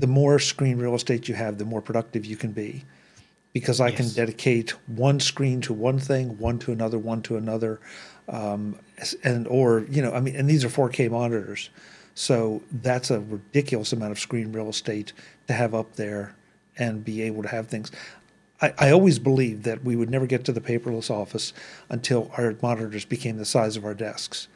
The 0.00 0.08
more 0.08 0.40
screen 0.40 0.78
real 0.78 0.96
estate 0.96 1.28
you 1.28 1.36
have, 1.36 1.58
the 1.58 1.64
more 1.64 1.80
productive 1.80 2.24
you 2.26 2.34
can 2.36 2.50
be, 2.50 2.84
because 3.52 3.80
I 3.80 3.90
can 3.90 4.08
dedicate 4.10 4.70
one 4.86 5.20
screen 5.20 5.60
to 5.62 5.72
one 5.72 5.98
thing, 5.98 6.38
one 6.38 6.58
to 6.60 6.72
another, 6.72 6.98
one 6.98 7.22
to 7.22 7.36
another, 7.36 7.80
um, 8.28 8.78
and 9.24 9.48
or 9.48 9.86
you 9.90 10.02
know, 10.02 10.12
I 10.12 10.20
mean, 10.20 10.36
and 10.36 10.48
these 10.48 10.64
are 10.64 10.68
4K 10.68 11.10
monitors, 11.10 11.70
so 12.14 12.62
that's 12.70 13.10
a 13.10 13.20
ridiculous 13.20 13.92
amount 13.92 14.12
of 14.12 14.18
screen 14.18 14.52
real 14.52 14.68
estate 14.68 15.12
to 15.46 15.54
have 15.54 15.74
up 15.74 15.96
there 15.96 16.34
and 16.76 17.04
be 17.04 17.22
able 17.22 17.42
to 17.42 17.48
have 17.48 17.68
things. 17.68 17.90
I, 18.60 18.74
I 18.78 18.90
always 18.90 19.18
believed 19.18 19.64
that 19.64 19.84
we 19.84 19.96
would 19.96 20.10
never 20.10 20.26
get 20.26 20.44
to 20.44 20.52
the 20.52 20.60
paperless 20.60 21.10
office 21.10 21.52
until 21.88 22.30
our 22.36 22.54
monitors 22.62 23.04
became 23.04 23.36
the 23.36 23.44
size 23.44 23.76
of 23.76 23.84
our 23.84 23.94
desks. 23.94 24.48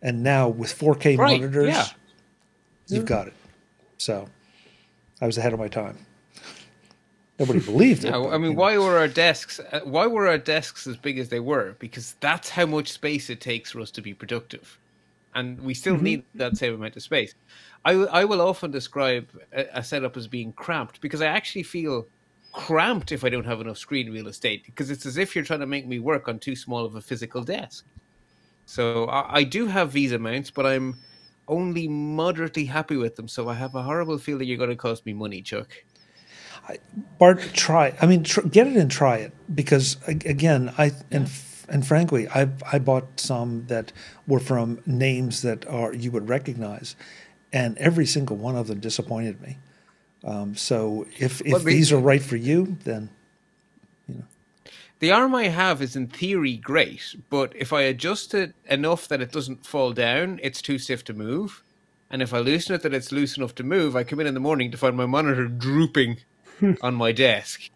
And 0.00 0.22
now 0.22 0.48
with 0.48 0.76
4K 0.76 1.18
Right, 1.18 1.40
monitors, 1.40 1.68
yeah. 1.68 1.86
you've 2.88 3.06
got 3.06 3.28
it. 3.28 3.34
So 3.98 4.28
I 5.20 5.26
was 5.26 5.38
ahead 5.38 5.52
of 5.52 5.58
my 5.58 5.68
time. 5.68 5.98
Nobody 7.42 7.60
believed 7.60 8.04
it. 8.04 8.12
But, 8.12 8.28
I 8.28 8.38
mean, 8.38 8.42
you 8.42 8.48
know. 8.50 8.60
why 8.62 8.78
were 8.78 8.96
our 8.96 9.08
desks? 9.08 9.58
uh, 9.58 9.80
Why 9.84 10.06
were 10.06 10.28
our 10.28 10.38
desks 10.38 10.86
as 10.86 10.96
big 10.96 11.18
as 11.18 11.28
they 11.28 11.40
were? 11.40 11.74
Because 11.78 12.14
that's 12.20 12.48
how 12.48 12.66
much 12.66 12.92
space 12.92 13.30
it 13.30 13.40
takes 13.40 13.72
for 13.72 13.80
us 13.80 13.90
to 13.92 14.02
be 14.02 14.14
productive, 14.14 14.78
and 15.34 15.60
we 15.60 15.74
still 15.74 15.96
need 16.08 16.22
that 16.34 16.56
same 16.56 16.74
amount 16.74 16.96
of 16.96 17.02
space. 17.02 17.34
I, 17.84 17.92
I 18.20 18.24
will 18.24 18.40
often 18.40 18.70
describe 18.70 19.26
a, 19.52 19.82
setup 19.82 20.16
as 20.16 20.28
being 20.28 20.52
cramped 20.52 21.00
because 21.00 21.20
I 21.20 21.26
actually 21.26 21.64
feel 21.64 22.06
cramped 22.52 23.10
if 23.10 23.24
I 23.24 23.28
don't 23.28 23.46
have 23.46 23.60
enough 23.60 23.78
screen 23.78 24.12
real 24.12 24.28
estate 24.28 24.64
because 24.66 24.90
it's 24.90 25.06
as 25.06 25.16
if 25.16 25.34
you're 25.34 25.44
trying 25.44 25.60
to 25.60 25.66
make 25.66 25.86
me 25.86 25.98
work 25.98 26.28
on 26.28 26.38
too 26.38 26.54
small 26.54 26.84
of 26.84 26.94
a 26.94 27.00
physical 27.00 27.42
desk. 27.42 27.84
So 28.66 29.06
I, 29.06 29.38
I 29.38 29.44
do 29.44 29.66
have 29.66 29.92
VESA 29.92 30.20
mounts, 30.20 30.50
but 30.50 30.66
I'm 30.66 30.96
only 31.48 31.88
moderately 31.88 32.64
happy 32.64 32.96
with 32.96 33.16
them. 33.16 33.26
So 33.26 33.48
I 33.48 33.54
have 33.54 33.74
a 33.74 33.82
horrible 33.82 34.18
feeling 34.18 34.46
you're 34.46 34.58
going 34.58 34.70
to 34.70 34.76
cost 34.76 35.04
me 35.06 35.12
money, 35.12 35.42
Chuck. 35.42 35.68
Bart, 37.18 37.40
try. 37.52 37.94
I 38.00 38.06
mean, 38.06 38.24
tr- 38.24 38.42
get 38.42 38.66
it 38.66 38.76
and 38.76 38.90
try 38.90 39.18
it 39.18 39.32
because 39.54 39.96
again, 40.06 40.72
I 40.78 40.92
and 41.10 41.30
and 41.68 41.86
frankly, 41.86 42.28
I 42.28 42.48
I 42.70 42.78
bought 42.78 43.20
some 43.20 43.66
that 43.66 43.92
were 44.26 44.40
from 44.40 44.80
names 44.86 45.42
that 45.42 45.66
are 45.66 45.94
you 45.94 46.10
would 46.10 46.28
recognize, 46.28 46.96
and 47.52 47.76
every 47.78 48.06
single 48.06 48.36
one 48.36 48.56
of 48.56 48.66
them 48.66 48.80
disappointed 48.80 49.40
me. 49.40 49.58
Um, 50.24 50.54
so 50.54 51.06
if 51.18 51.40
if 51.40 51.52
Well, 51.52 51.60
these 51.60 51.92
are 51.92 51.98
right 51.98 52.22
for 52.22 52.36
you, 52.36 52.76
then 52.84 53.10
you 54.08 54.16
know. 54.16 54.24
The 55.00 55.10
arm 55.10 55.34
I 55.34 55.48
have 55.48 55.82
is 55.82 55.96
in 55.96 56.06
theory 56.06 56.56
great, 56.56 57.16
but 57.28 57.52
if 57.56 57.72
I 57.72 57.82
adjust 57.82 58.34
it 58.34 58.54
enough 58.68 59.08
that 59.08 59.20
it 59.20 59.32
doesn't 59.32 59.66
fall 59.66 59.92
down, 59.92 60.38
it's 60.42 60.62
too 60.62 60.78
stiff 60.78 61.02
to 61.04 61.12
move. 61.12 61.64
And 62.08 62.20
if 62.20 62.34
I 62.34 62.38
loosen 62.38 62.74
it 62.74 62.82
that 62.82 62.92
it's 62.94 63.10
loose 63.10 63.36
enough 63.36 63.54
to 63.56 63.64
move, 63.64 63.96
I 63.96 64.04
come 64.04 64.20
in 64.20 64.26
in 64.26 64.34
the 64.34 64.40
morning 64.40 64.70
to 64.70 64.76
find 64.76 64.96
my 64.96 65.06
monitor 65.06 65.48
drooping 65.48 66.18
on 66.82 66.94
my 66.94 67.12
desk. 67.12 67.70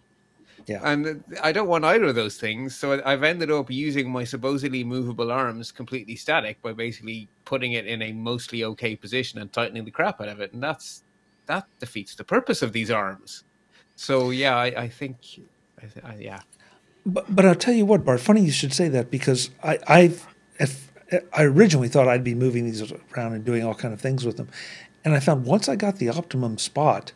yeah, 0.67 0.81
And 0.83 1.25
I 1.43 1.53
don't 1.53 1.69
want 1.69 1.85
either 1.85 2.07
of 2.07 2.15
those 2.15 2.37
things, 2.39 2.75
so 2.75 3.01
I've 3.05 3.23
ended 3.23 3.51
up 3.51 3.71
using 3.71 4.11
my 4.11 4.25
supposedly 4.25 4.85
movable 4.85 5.31
arms 5.31 5.73
completely 5.73 6.17
static 6.17 6.61
by 6.63 6.73
basically 6.73 7.29
putting 7.45 7.73
it 7.73 7.87
in 7.87 8.03
a 8.03 8.13
mostly 8.13 8.65
okay 8.65 8.97
position 8.97 9.41
and 9.41 9.53
tightening 9.53 9.85
the 9.85 9.91
crap 9.91 10.21
out 10.21 10.29
of 10.29 10.41
it, 10.41 10.53
and 10.53 10.63
that's 10.63 11.03
that 11.47 11.67
defeats 11.79 12.15
the 12.15 12.25
purpose 12.25 12.63
of 12.63 12.73
these 12.73 12.91
arms. 12.91 13.45
So 13.95 14.31
yeah, 14.31 14.57
I, 14.57 14.67
I 14.67 14.89
think, 14.89 15.19
I, 15.81 16.11
I, 16.11 16.17
yeah. 16.17 16.41
But, 17.05 17.35
but 17.35 17.47
I'll 17.47 17.55
tell 17.55 17.75
you 17.75 17.87
what, 17.87 18.05
Bart. 18.05 18.21
Funny 18.21 18.43
you 18.45 18.51
should 18.51 18.73
say 18.73 18.89
that 18.89 19.11
because 19.11 19.51
I 19.63 19.79
I 19.87 20.13
if, 20.59 20.93
I 21.33 21.45
originally 21.45 21.89
thought 21.89 22.09
I'd 22.09 22.25
be 22.25 22.35
moving 22.35 22.65
these 22.65 22.93
around 23.17 23.35
and 23.35 23.45
doing 23.45 23.65
all 23.65 23.75
kind 23.75 23.95
of 23.95 24.01
things 24.01 24.25
with 24.25 24.37
them, 24.37 24.49
and 25.05 25.15
I 25.15 25.21
found 25.21 25.47
once 25.47 25.69
I 25.69 25.77
got 25.77 25.97
the 25.97 26.09
optimum 26.09 26.59
spot, 26.59 27.13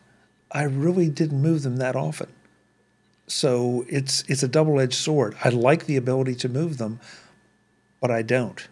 I 0.52 0.62
really 0.64 1.08
didn't 1.08 1.40
move 1.40 1.62
them 1.62 1.76
that 1.76 1.96
often. 1.96 2.32
So 3.26 3.84
it's 3.88 4.22
it's 4.28 4.42
a 4.42 4.48
double 4.48 4.80
edged 4.80 4.94
sword. 4.94 5.36
I 5.44 5.50
like 5.50 5.86
the 5.86 5.96
ability 5.96 6.34
to 6.36 6.48
move 6.48 6.78
them, 6.78 6.98
but 8.00 8.10
I 8.10 8.22
don't 8.22 8.66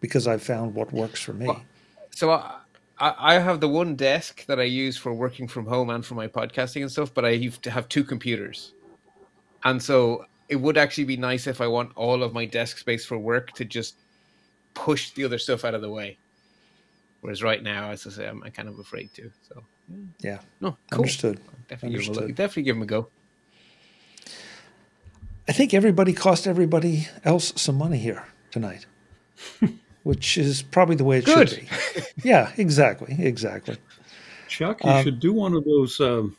because 0.00 0.26
I've 0.28 0.42
found 0.42 0.74
what 0.74 0.92
works 0.92 1.20
for 1.20 1.32
me. 1.32 1.46
Well, 1.46 1.62
so 2.10 2.30
I, 2.30 2.60
I 2.98 3.34
have 3.34 3.60
the 3.60 3.68
one 3.68 3.96
desk 3.96 4.46
that 4.46 4.60
I 4.60 4.64
use 4.64 4.96
for 4.96 5.12
working 5.12 5.48
from 5.48 5.66
home 5.66 5.90
and 5.90 6.06
for 6.06 6.14
my 6.14 6.28
podcasting 6.28 6.82
and 6.82 6.90
stuff, 6.90 7.12
but 7.12 7.24
I 7.24 7.50
have 7.64 7.88
two 7.88 8.04
computers, 8.04 8.72
and 9.64 9.82
so 9.82 10.26
it 10.48 10.56
would 10.56 10.76
actually 10.76 11.04
be 11.04 11.16
nice 11.16 11.48
if 11.48 11.60
I 11.60 11.66
want 11.66 11.92
all 11.96 12.22
of 12.22 12.32
my 12.32 12.44
desk 12.44 12.78
space 12.78 13.04
for 13.04 13.18
work 13.18 13.52
to 13.54 13.64
just 13.64 13.96
push 14.74 15.10
the 15.10 15.24
other 15.24 15.38
stuff 15.38 15.64
out 15.64 15.74
of 15.74 15.82
the 15.82 15.90
way. 15.90 16.18
Whereas 17.20 17.42
right 17.42 17.62
now, 17.62 17.90
as 17.90 18.06
I 18.06 18.10
say, 18.10 18.28
I'm 18.28 18.42
kind 18.42 18.68
of 18.68 18.78
afraid 18.78 19.12
to. 19.14 19.30
So 19.48 19.64
yeah, 20.20 20.38
no, 20.60 20.76
cool. 20.90 21.00
understood. 21.00 21.40
Definitely 21.68 21.98
give, 21.98 22.06
him 22.08 22.12
a 22.14 22.20
look. 22.20 22.28
definitely 22.34 22.62
give 22.64 22.76
him 22.76 22.82
a 22.82 22.86
go. 22.86 23.08
I 25.48 25.52
think 25.52 25.74
everybody 25.74 26.12
cost 26.12 26.46
everybody 26.46 27.08
else 27.24 27.52
some 27.56 27.76
money 27.76 27.98
here 27.98 28.24
tonight. 28.50 28.86
which 30.04 30.36
is 30.38 30.62
probably 30.62 30.96
the 30.96 31.04
way 31.04 31.18
it 31.18 31.24
Good. 31.24 31.48
should 31.48 31.60
be. 31.60 31.68
Yeah, 32.28 32.50
exactly, 32.56 33.16
exactly. 33.18 33.76
Chuck, 34.48 34.82
you 34.84 34.90
Um, 34.90 35.04
should 35.04 35.20
do 35.20 35.32
one 35.32 35.54
of 35.54 35.64
those 35.64 36.00
um, 36.00 36.36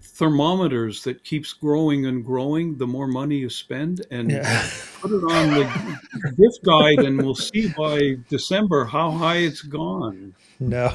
thermometers 0.00 1.02
that 1.04 1.24
keeps 1.24 1.52
growing 1.52 2.06
and 2.06 2.24
growing 2.24 2.76
the 2.76 2.86
more 2.86 3.06
money 3.06 3.36
you 3.36 3.48
spend, 3.50 4.04
and 4.10 4.30
Yeah. 4.30 4.68
put 5.00 5.10
it 5.10 5.22
on 5.24 5.50
the 5.54 6.32
gift 6.36 6.64
guide, 6.64 7.00
and 7.00 7.18
we'll 7.22 7.34
see 7.34 7.68
by 7.76 8.16
December 8.28 8.84
how 8.84 9.10
high 9.10 9.36
it's 9.38 9.62
gone. 9.62 10.34
No, 10.60 10.92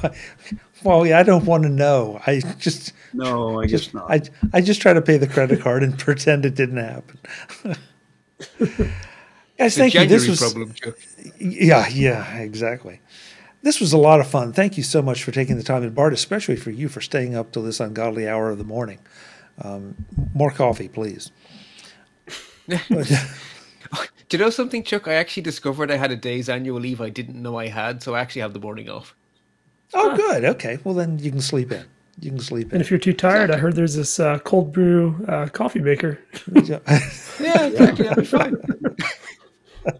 well, 0.84 1.03
I 1.13 1.23
don't 1.23 1.45
want 1.45 1.63
to 1.63 1.69
know. 1.69 2.19
I 2.27 2.41
just, 2.60 2.93
No, 3.13 3.60
I 3.62 3.65
guess 3.65 3.82
just 3.82 3.93
not. 3.93 4.12
I, 4.12 4.21
I 4.51 4.62
just 4.62 4.82
try 4.82 4.93
to 4.93 5.01
pay 5.01 5.17
the 5.17 5.27
credit 5.27 5.62
card 5.62 5.84
and 5.84 5.97
pretend 5.99 6.45
it 6.45 6.56
didn't 6.56 6.77
happen. 6.77 7.17
Guys, 9.58 9.75
The 9.75 9.82
thank 9.82 9.93
you. 9.93 10.06
This 10.08 10.27
was 10.27 10.39
problem, 10.39 10.73
Chuck. 10.73 10.95
Yeah, 11.39 11.88
yeah, 11.88 12.38
exactly. 12.39 12.99
This 13.63 13.80
was 13.80 13.93
a 13.93 13.97
lot 13.97 14.19
of 14.19 14.28
fun. 14.28 14.52
Thank 14.52 14.78
you 14.78 14.84
so 14.84 15.02
much 15.02 15.23
for 15.23 15.32
taking 15.32 15.56
the 15.56 15.63
time, 15.63 15.84
and 15.84 15.95
Bart, 15.95 16.12
especially 16.13 16.58
for 16.58 16.69
you 16.69 16.89
for 16.89 16.99
staying 16.99 17.34
up 17.36 17.52
till 17.54 17.63
this 17.63 17.80
ungodly 17.80 18.28
hour 18.28 18.52
of 18.52 18.58
the 18.58 18.65
morning. 18.65 18.99
Um, 19.62 19.95
more 20.34 20.52
coffee, 20.52 20.89
please. 20.89 21.32
Do 22.67 24.38
you 24.38 24.38
know 24.38 24.49
something, 24.49 24.84
Chuck? 24.84 25.08
I 25.08 25.13
actually 25.13 25.43
discovered 25.43 25.91
I 25.91 25.95
had 25.95 26.12
a 26.12 26.15
day's 26.15 26.49
annual 26.49 26.80
leave 26.80 26.99
I 26.99 27.10
didn't 27.10 27.41
know 27.41 27.58
I 27.58 27.67
had, 27.67 28.04
so 28.04 28.15
I 28.15 28.19
actually 28.19 28.41
have 28.41 28.54
the 28.54 28.60
morning 28.60 28.89
off. 28.89 29.15
oh, 29.93 30.15
good. 30.15 30.43
Okay. 30.43 30.80
Well, 30.84 30.93
then 30.93 31.19
you 31.19 31.32
can 31.32 31.41
sleep 31.41 31.71
in. 31.71 31.86
You 32.19 32.32
can 32.32 32.39
sleep 32.39 32.67
in. 32.67 32.73
And 32.73 32.82
if 32.82 32.89
you're 32.91 32.99
too 32.99 33.13
tired, 33.13 33.49
I 33.49 33.58
heard 33.58 33.76
there's 33.76 33.95
this 33.95 34.19
uh, 34.19 34.39
cold 34.39 34.73
brew 34.73 35.23
uh, 35.28 35.47
coffee 35.47 35.80
maker. 35.80 36.19
Yeah, 36.52 36.80
exactly. 36.89 38.08
I'll 38.10 38.15
be 38.15 38.26
fine. 38.26 38.58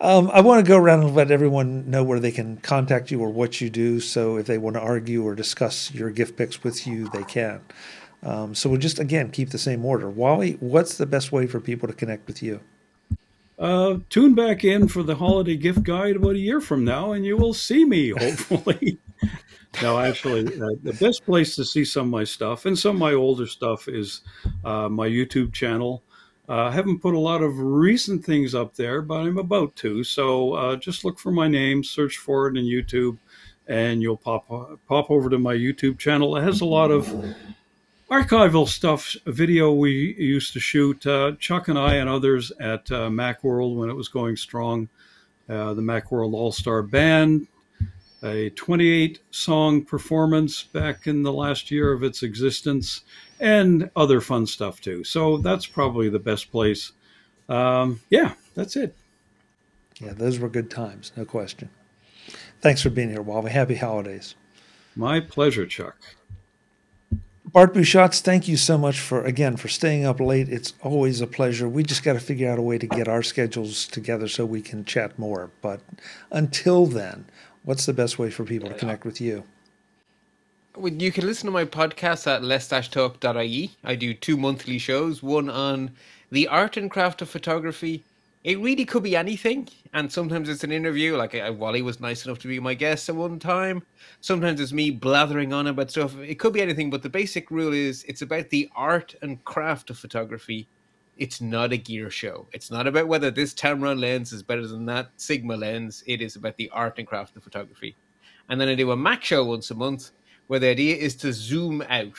um, 0.00 0.30
I 0.32 0.40
want 0.40 0.64
to 0.64 0.68
go 0.68 0.76
around 0.76 1.02
and 1.02 1.14
let 1.14 1.30
everyone 1.30 1.88
know 1.88 2.02
where 2.02 2.20
they 2.20 2.32
can 2.32 2.58
contact 2.58 3.10
you 3.10 3.20
or 3.20 3.30
what 3.30 3.60
you 3.60 3.70
do. 3.70 4.00
So 4.00 4.36
if 4.36 4.46
they 4.46 4.58
want 4.58 4.74
to 4.74 4.80
argue 4.80 5.24
or 5.24 5.34
discuss 5.34 5.92
your 5.92 6.10
gift 6.10 6.36
picks 6.36 6.62
with 6.62 6.86
you, 6.86 7.08
they 7.10 7.24
can. 7.24 7.60
Um, 8.22 8.54
so 8.54 8.70
we'll 8.70 8.80
just 8.80 8.98
again 8.98 9.30
keep 9.30 9.50
the 9.50 9.58
same 9.58 9.84
order. 9.84 10.08
Wally, 10.08 10.52
what's 10.60 10.96
the 10.96 11.06
best 11.06 11.30
way 11.30 11.46
for 11.46 11.60
people 11.60 11.88
to 11.88 11.94
connect 11.94 12.26
with 12.26 12.42
you? 12.42 12.60
Uh, 13.58 13.98
tune 14.10 14.34
back 14.34 14.64
in 14.64 14.88
for 14.88 15.02
the 15.02 15.14
holiday 15.14 15.56
gift 15.56 15.84
guide 15.84 16.16
about 16.16 16.34
a 16.34 16.38
year 16.38 16.60
from 16.60 16.84
now, 16.84 17.12
and 17.12 17.24
you 17.24 17.36
will 17.36 17.54
see 17.54 17.84
me, 17.84 18.08
hopefully. 18.18 18.98
no, 19.80 19.98
actually, 19.98 20.46
uh, 20.46 20.70
the 20.82 20.96
best 21.00 21.24
place 21.24 21.54
to 21.54 21.64
see 21.64 21.84
some 21.84 22.06
of 22.06 22.10
my 22.10 22.24
stuff 22.24 22.66
and 22.66 22.78
some 22.78 22.96
of 22.96 23.00
my 23.00 23.12
older 23.12 23.46
stuff 23.46 23.86
is 23.88 24.22
uh, 24.64 24.88
my 24.88 25.08
YouTube 25.08 25.52
channel. 25.52 26.02
Uh, 26.48 26.64
I 26.64 26.70
haven't 26.72 27.00
put 27.00 27.14
a 27.14 27.18
lot 27.18 27.42
of 27.42 27.58
recent 27.58 28.24
things 28.24 28.54
up 28.54 28.74
there, 28.74 29.00
but 29.00 29.20
I'm 29.20 29.38
about 29.38 29.74
to. 29.76 30.04
So 30.04 30.52
uh, 30.52 30.76
just 30.76 31.04
look 31.04 31.18
for 31.18 31.32
my 31.32 31.48
name, 31.48 31.82
search 31.82 32.18
for 32.18 32.48
it 32.48 32.56
in 32.56 32.64
YouTube, 32.64 33.16
and 33.66 34.02
you'll 34.02 34.18
pop 34.18 34.46
pop 34.86 35.10
over 35.10 35.30
to 35.30 35.38
my 35.38 35.54
YouTube 35.54 35.98
channel. 35.98 36.36
It 36.36 36.42
has 36.42 36.60
a 36.60 36.66
lot 36.66 36.90
of 36.90 37.06
archival 38.10 38.68
stuff, 38.68 39.16
video 39.26 39.72
we 39.72 40.14
used 40.18 40.52
to 40.52 40.60
shoot, 40.60 41.06
uh, 41.06 41.32
Chuck 41.38 41.68
and 41.68 41.78
I 41.78 41.94
and 41.94 42.08
others 42.08 42.52
at 42.60 42.90
uh, 42.92 43.08
Macworld 43.08 43.76
when 43.76 43.88
it 43.88 43.94
was 43.94 44.08
going 44.08 44.36
strong, 44.36 44.88
uh, 45.48 45.74
the 45.74 45.82
Macworld 45.82 46.34
All 46.34 46.52
Star 46.52 46.82
Band, 46.82 47.48
a 48.22 48.50
28 48.50 49.20
song 49.30 49.82
performance 49.82 50.62
back 50.62 51.06
in 51.06 51.22
the 51.22 51.32
last 51.32 51.70
year 51.70 51.92
of 51.92 52.02
its 52.02 52.22
existence, 52.22 53.02
and 53.44 53.90
other 53.94 54.22
fun 54.22 54.46
stuff 54.46 54.80
too. 54.80 55.04
So 55.04 55.36
that's 55.36 55.66
probably 55.66 56.08
the 56.08 56.18
best 56.18 56.50
place. 56.50 56.92
Um, 57.48 58.00
yeah, 58.08 58.32
that's 58.54 58.74
it. 58.74 58.96
Yeah, 60.00 60.14
those 60.14 60.38
were 60.38 60.48
good 60.48 60.70
times, 60.70 61.12
no 61.14 61.26
question. 61.26 61.68
Thanks 62.62 62.80
for 62.80 62.88
being 62.88 63.10
here, 63.10 63.20
Wally. 63.20 63.50
Happy 63.50 63.74
holidays. 63.74 64.34
My 64.96 65.20
pleasure, 65.20 65.66
Chuck. 65.66 65.96
Bart 67.44 67.74
Busschots, 67.74 68.22
thank 68.22 68.48
you 68.48 68.56
so 68.56 68.78
much 68.78 68.98
for 68.98 69.22
again 69.24 69.56
for 69.58 69.68
staying 69.68 70.06
up 70.06 70.18
late. 70.20 70.48
It's 70.48 70.72
always 70.80 71.20
a 71.20 71.26
pleasure. 71.26 71.68
We 71.68 71.82
just 71.82 72.02
got 72.02 72.14
to 72.14 72.20
figure 72.20 72.50
out 72.50 72.58
a 72.58 72.62
way 72.62 72.78
to 72.78 72.86
get 72.86 73.08
our 73.08 73.22
schedules 73.22 73.86
together 73.86 74.26
so 74.26 74.46
we 74.46 74.62
can 74.62 74.86
chat 74.86 75.18
more. 75.18 75.50
But 75.60 75.82
until 76.32 76.86
then, 76.86 77.26
what's 77.62 77.84
the 77.84 77.92
best 77.92 78.18
way 78.18 78.30
for 78.30 78.44
people 78.44 78.70
to 78.70 78.74
connect 78.74 79.04
with 79.04 79.20
you? 79.20 79.44
You 80.82 81.12
can 81.12 81.24
listen 81.24 81.46
to 81.46 81.52
my 81.52 81.64
podcast 81.64 82.26
at 82.26 82.42
lets-talk.ie. 82.42 83.70
I 83.84 83.94
do 83.94 84.12
two 84.12 84.36
monthly 84.36 84.78
shows, 84.78 85.22
one 85.22 85.48
on 85.48 85.92
the 86.32 86.48
art 86.48 86.76
and 86.76 86.90
craft 86.90 87.22
of 87.22 87.28
photography. 87.28 88.02
It 88.42 88.58
really 88.58 88.84
could 88.84 89.04
be 89.04 89.14
anything, 89.14 89.68
and 89.92 90.10
sometimes 90.10 90.48
it's 90.48 90.64
an 90.64 90.72
interview. 90.72 91.16
Like 91.16 91.32
uh, 91.32 91.52
Wally 91.56 91.80
was 91.80 92.00
nice 92.00 92.26
enough 92.26 92.40
to 92.40 92.48
be 92.48 92.58
my 92.58 92.74
guest 92.74 93.08
at 93.08 93.14
one 93.14 93.38
time. 93.38 93.84
Sometimes 94.20 94.60
it's 94.60 94.72
me 94.72 94.90
blathering 94.90 95.52
on 95.52 95.68
about 95.68 95.92
stuff. 95.92 96.18
It 96.18 96.40
could 96.40 96.52
be 96.52 96.60
anything, 96.60 96.90
but 96.90 97.02
the 97.02 97.08
basic 97.08 97.52
rule 97.52 97.72
is 97.72 98.02
it's 98.08 98.22
about 98.22 98.50
the 98.50 98.68
art 98.74 99.14
and 99.22 99.42
craft 99.44 99.90
of 99.90 99.98
photography. 99.98 100.66
It's 101.16 101.40
not 101.40 101.72
a 101.72 101.76
gear 101.76 102.10
show. 102.10 102.48
It's 102.52 102.72
not 102.72 102.88
about 102.88 103.06
whether 103.06 103.30
this 103.30 103.54
Tamron 103.54 104.00
lens 104.00 104.32
is 104.32 104.42
better 104.42 104.66
than 104.66 104.86
that 104.86 105.10
Sigma 105.18 105.56
lens. 105.56 106.02
It 106.08 106.20
is 106.20 106.34
about 106.34 106.56
the 106.56 106.68
art 106.70 106.98
and 106.98 107.06
craft 107.06 107.36
of 107.36 107.44
photography. 107.44 107.94
And 108.48 108.60
then 108.60 108.68
I 108.68 108.74
do 108.74 108.90
a 108.90 108.96
Mac 108.96 109.22
show 109.22 109.44
once 109.44 109.70
a 109.70 109.74
month 109.76 110.10
where 110.46 110.60
the 110.60 110.68
idea 110.68 110.96
is 110.96 111.14
to 111.16 111.32
zoom 111.32 111.82
out, 111.88 112.18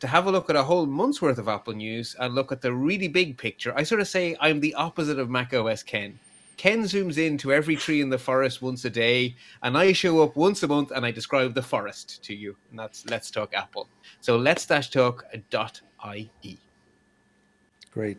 to 0.00 0.06
have 0.06 0.26
a 0.26 0.30
look 0.30 0.50
at 0.50 0.56
a 0.56 0.62
whole 0.62 0.86
month's 0.86 1.22
worth 1.22 1.38
of 1.38 1.48
Apple 1.48 1.74
news 1.74 2.14
and 2.18 2.34
look 2.34 2.52
at 2.52 2.60
the 2.60 2.72
really 2.72 3.08
big 3.08 3.36
picture. 3.36 3.72
I 3.76 3.82
sort 3.82 4.00
of 4.00 4.08
say 4.08 4.36
I'm 4.40 4.60
the 4.60 4.74
opposite 4.74 5.18
of 5.18 5.30
Mac 5.30 5.54
OS 5.54 5.82
Ken. 5.82 6.18
Ken 6.56 6.84
zooms 6.84 7.18
into 7.18 7.52
every 7.52 7.74
tree 7.74 8.00
in 8.00 8.10
the 8.10 8.18
forest 8.18 8.62
once 8.62 8.84
a 8.84 8.90
day, 8.90 9.34
and 9.62 9.76
I 9.76 9.92
show 9.92 10.22
up 10.22 10.36
once 10.36 10.62
a 10.62 10.68
month 10.68 10.92
and 10.92 11.04
I 11.04 11.10
describe 11.10 11.54
the 11.54 11.62
forest 11.62 12.22
to 12.24 12.34
you. 12.34 12.56
And 12.70 12.78
that's 12.78 13.04
Let's 13.06 13.30
Talk 13.30 13.54
Apple. 13.54 13.88
So 14.20 14.36
let's 14.36 14.64
dash 14.64 14.90
talk 14.90 15.24
dot 15.50 15.80
ie. 16.14 16.58
Great. 17.90 18.18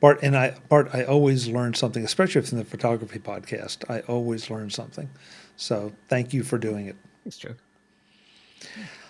Bart 0.00 0.18
and 0.22 0.36
I 0.36 0.54
Bart, 0.68 0.90
I 0.92 1.04
always 1.04 1.48
learn 1.48 1.74
something, 1.74 2.04
especially 2.04 2.42
from 2.42 2.58
the 2.58 2.64
photography 2.64 3.18
podcast. 3.18 3.88
I 3.88 4.00
always 4.00 4.50
learn 4.50 4.70
something. 4.70 5.08
So 5.56 5.92
thank 6.08 6.32
you 6.34 6.42
for 6.42 6.58
doing 6.58 6.88
it. 6.88 6.96
Thanks, 7.22 7.38
Joe. 7.38 7.54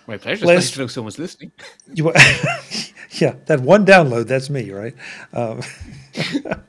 My 0.07 0.17
pleasure. 0.17 0.45
Les- 0.45 0.55
nice 0.55 0.71
to 0.71 0.79
know 0.81 0.87
someone's 0.87 1.17
listening. 1.19 1.51
You, 1.93 2.11
yeah, 3.11 3.35
that 3.47 3.61
one 3.61 3.85
download, 3.85 4.27
that's 4.27 4.49
me, 4.49 4.71
right? 4.71 4.95
Um, 5.33 5.61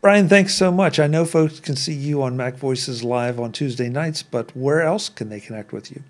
Brian, 0.00 0.28
thanks 0.28 0.54
so 0.54 0.70
much. 0.70 1.00
I 1.00 1.06
know 1.06 1.24
folks 1.24 1.58
can 1.58 1.74
see 1.74 1.92
you 1.92 2.22
on 2.22 2.36
MacVoices 2.36 3.02
live 3.02 3.40
on 3.40 3.52
Tuesday 3.52 3.88
nights, 3.88 4.22
but 4.22 4.56
where 4.56 4.82
else 4.82 5.08
can 5.08 5.30
they 5.30 5.40
connect 5.40 5.72
with 5.72 5.90
you? 5.90 6.02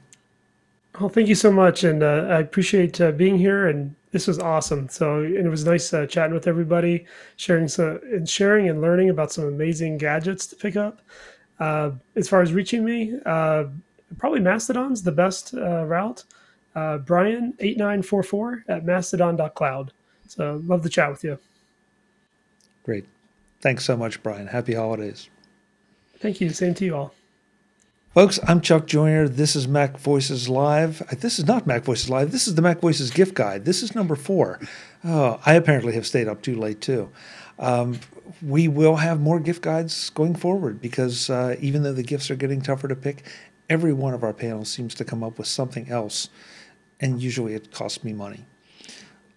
Well, 1.00 1.08
thank 1.08 1.28
you 1.28 1.34
so 1.34 1.52
much, 1.52 1.84
and 1.84 2.02
uh, 2.02 2.26
I 2.28 2.40
appreciate 2.40 3.00
uh, 3.00 3.12
being 3.12 3.38
here. 3.38 3.68
And 3.68 3.94
this 4.12 4.26
was 4.26 4.38
awesome. 4.38 4.88
So, 4.88 5.20
and 5.20 5.46
it 5.46 5.48
was 5.48 5.64
nice 5.64 5.92
uh, 5.92 6.06
chatting 6.06 6.34
with 6.34 6.46
everybody, 6.46 7.06
sharing 7.36 7.68
some 7.68 8.00
and 8.04 8.28
sharing 8.28 8.68
and 8.68 8.80
learning 8.80 9.10
about 9.10 9.30
some 9.30 9.44
amazing 9.44 9.98
gadgets 9.98 10.46
to 10.48 10.56
pick 10.56 10.76
up. 10.76 11.00
Uh, 11.58 11.92
as 12.16 12.28
far 12.28 12.42
as 12.42 12.52
reaching 12.52 12.84
me, 12.84 13.14
uh, 13.26 13.64
probably 14.18 14.40
Mastodon's 14.40 15.02
the 15.02 15.12
best 15.12 15.54
uh, 15.54 15.84
route. 15.84 16.24
Uh, 16.74 16.98
Brian 16.98 17.54
eight 17.60 17.78
nine 17.78 18.02
four 18.02 18.22
four 18.22 18.64
at 18.68 18.84
mastodon.cloud. 18.84 19.92
So, 20.28 20.60
love 20.66 20.82
to 20.82 20.88
chat 20.88 21.10
with 21.10 21.24
you. 21.24 21.38
Great. 22.84 23.06
Thanks 23.60 23.84
so 23.84 23.96
much, 23.96 24.22
Brian. 24.22 24.48
Happy 24.48 24.74
holidays. 24.74 25.28
Thank 26.18 26.40
you. 26.40 26.50
Same 26.50 26.74
to 26.74 26.84
you 26.84 26.96
all. 26.96 27.14
Folks, 28.12 28.40
I'm 28.46 28.62
Chuck 28.62 28.86
Joiner. 28.86 29.28
This 29.28 29.54
is 29.54 29.66
MacVoices 29.66 30.48
Live. 30.48 31.02
This 31.20 31.38
is 31.38 31.46
not 31.46 31.66
MacVoices 31.66 32.08
Live. 32.08 32.32
This 32.32 32.48
is 32.48 32.54
the 32.54 32.62
MacVoices 32.62 33.12
gift 33.12 33.34
guide. 33.34 33.66
This 33.66 33.82
is 33.82 33.94
number 33.94 34.16
four. 34.16 34.58
Oh, 35.04 35.38
I 35.44 35.52
apparently 35.54 35.92
have 35.94 36.06
stayed 36.06 36.26
up 36.26 36.40
too 36.40 36.56
late, 36.56 36.80
too. 36.80 37.10
Um, 37.58 38.00
we 38.40 38.68
will 38.68 38.96
have 38.96 39.20
more 39.20 39.38
gift 39.38 39.62
guides 39.62 40.08
going 40.10 40.34
forward 40.34 40.80
because 40.80 41.28
uh, 41.28 41.56
even 41.60 41.82
though 41.82 41.92
the 41.92 42.02
gifts 42.02 42.30
are 42.30 42.36
getting 42.36 42.62
tougher 42.62 42.88
to 42.88 42.96
pick, 42.96 43.22
every 43.68 43.92
one 43.92 44.14
of 44.14 44.22
our 44.22 44.32
panels 44.32 44.68
seems 44.68 44.94
to 44.96 45.04
come 45.04 45.22
up 45.22 45.38
with 45.38 45.46
something 45.46 45.88
else, 45.88 46.28
and 47.00 47.20
usually 47.20 47.54
it 47.54 47.72
costs 47.72 48.04
me 48.04 48.12
money. 48.12 48.46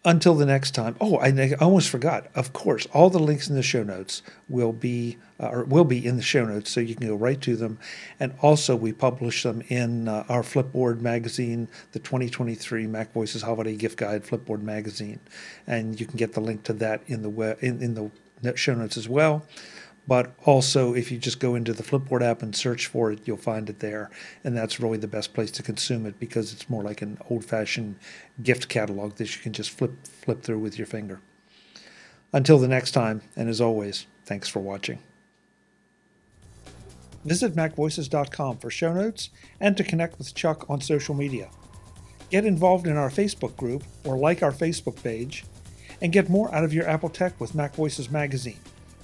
Until 0.06 0.34
the 0.34 0.46
next 0.46 0.72
time. 0.72 0.96
Oh, 1.02 1.18
I, 1.18 1.28
I 1.28 1.56
almost 1.60 1.90
forgot. 1.90 2.28
Of 2.34 2.54
course, 2.54 2.88
all 2.94 3.10
the 3.10 3.20
links 3.20 3.50
in 3.50 3.56
the 3.56 3.62
show 3.62 3.84
notes 3.84 4.22
will 4.48 4.72
be 4.72 5.18
uh, 5.42 5.50
or 5.50 5.64
will 5.66 5.84
be 5.84 6.06
in 6.06 6.16
the 6.16 6.22
show 6.22 6.46
notes, 6.46 6.72
so 6.72 6.80
you 6.80 6.96
can 6.96 7.08
go 7.08 7.16
right 7.16 7.40
to 7.42 7.58
them. 7.58 7.80
And 8.18 8.34
also, 8.42 8.78
we 8.78 8.94
publish 8.94 9.44
them 9.44 9.62
in 9.68 10.08
uh, 10.08 10.24
our 10.30 10.42
Flipboard 10.42 11.02
magazine, 11.02 11.68
the 11.92 12.00
2023 12.00 12.86
MacVoices 12.86 13.44
Holiday 13.44 13.76
Gift 13.76 13.98
Guide 13.98 14.24
Flipboard 14.24 14.62
magazine, 14.62 15.20
and 15.68 16.00
you 16.00 16.06
can 16.06 16.16
get 16.16 16.32
the 16.32 16.42
link 16.42 16.64
to 16.64 16.74
that 16.74 17.02
in 17.08 17.22
the 17.22 17.30
web, 17.30 17.58
in, 17.62 17.82
in 17.84 17.94
the 18.42 18.56
show 18.56 18.74
notes 18.74 18.96
as 18.96 19.10
well. 19.10 19.46
But 20.10 20.34
also, 20.44 20.96
if 20.96 21.12
you 21.12 21.20
just 21.20 21.40
go 21.40 21.54
into 21.54 21.72
the 21.72 21.84
Flipboard 21.84 22.24
app 22.24 22.42
and 22.42 22.56
search 22.56 22.88
for 22.88 23.12
it, 23.12 23.20
you'll 23.26 23.38
find 23.38 23.70
it 23.70 23.80
there. 23.80 24.10
And 24.44 24.58
that's 24.58 24.80
really 24.80 24.98
the 24.98 25.08
best 25.08 25.36
place 25.36 25.52
to 25.52 25.62
consume 25.62 26.08
it 26.08 26.20
because 26.20 26.52
it's 26.52 26.68
more 26.68 26.82
like 26.82 27.04
an 27.04 27.20
old 27.30 27.46
fashioned 27.46 27.96
gift 28.42 28.70
catalog 28.70 29.18
that 29.18 29.36
you 29.36 29.40
can 29.44 29.54
just 29.54 29.70
flip, 29.70 29.92
flip 30.08 30.42
through 30.42 30.58
with 30.58 30.80
your 30.80 30.88
finger. 30.88 31.22
Until 32.34 32.58
the 32.58 32.68
next 32.68 32.90
time, 32.90 33.22
and 33.36 33.50
as 33.50 33.62
always, 33.62 34.08
thanks 34.26 34.50
for 34.50 34.62
watching. 34.62 34.98
Visit 37.24 37.56
MacVoices.com 37.56 38.58
for 38.58 38.72
show 38.72 38.92
notes 38.92 39.30
and 39.60 39.78
to 39.78 39.84
connect 39.84 40.18
with 40.18 40.34
Chuck 40.34 40.68
on 40.68 40.82
social 40.82 41.14
media. 41.14 41.52
Get 42.32 42.46
involved 42.46 42.88
in 42.88 42.98
our 42.98 43.12
Facebook 43.12 43.56
group 43.58 43.84
or 44.04 44.18
like 44.18 44.42
our 44.42 44.54
Facebook 44.54 45.04
page, 45.04 45.46
and 46.02 46.12
get 46.12 46.30
more 46.30 46.52
out 46.52 46.64
of 46.64 46.74
your 46.74 46.88
Apple 46.88 47.10
Tech 47.10 47.40
with 47.40 47.54
MacVoices 47.54 48.10
magazine, 48.10 48.58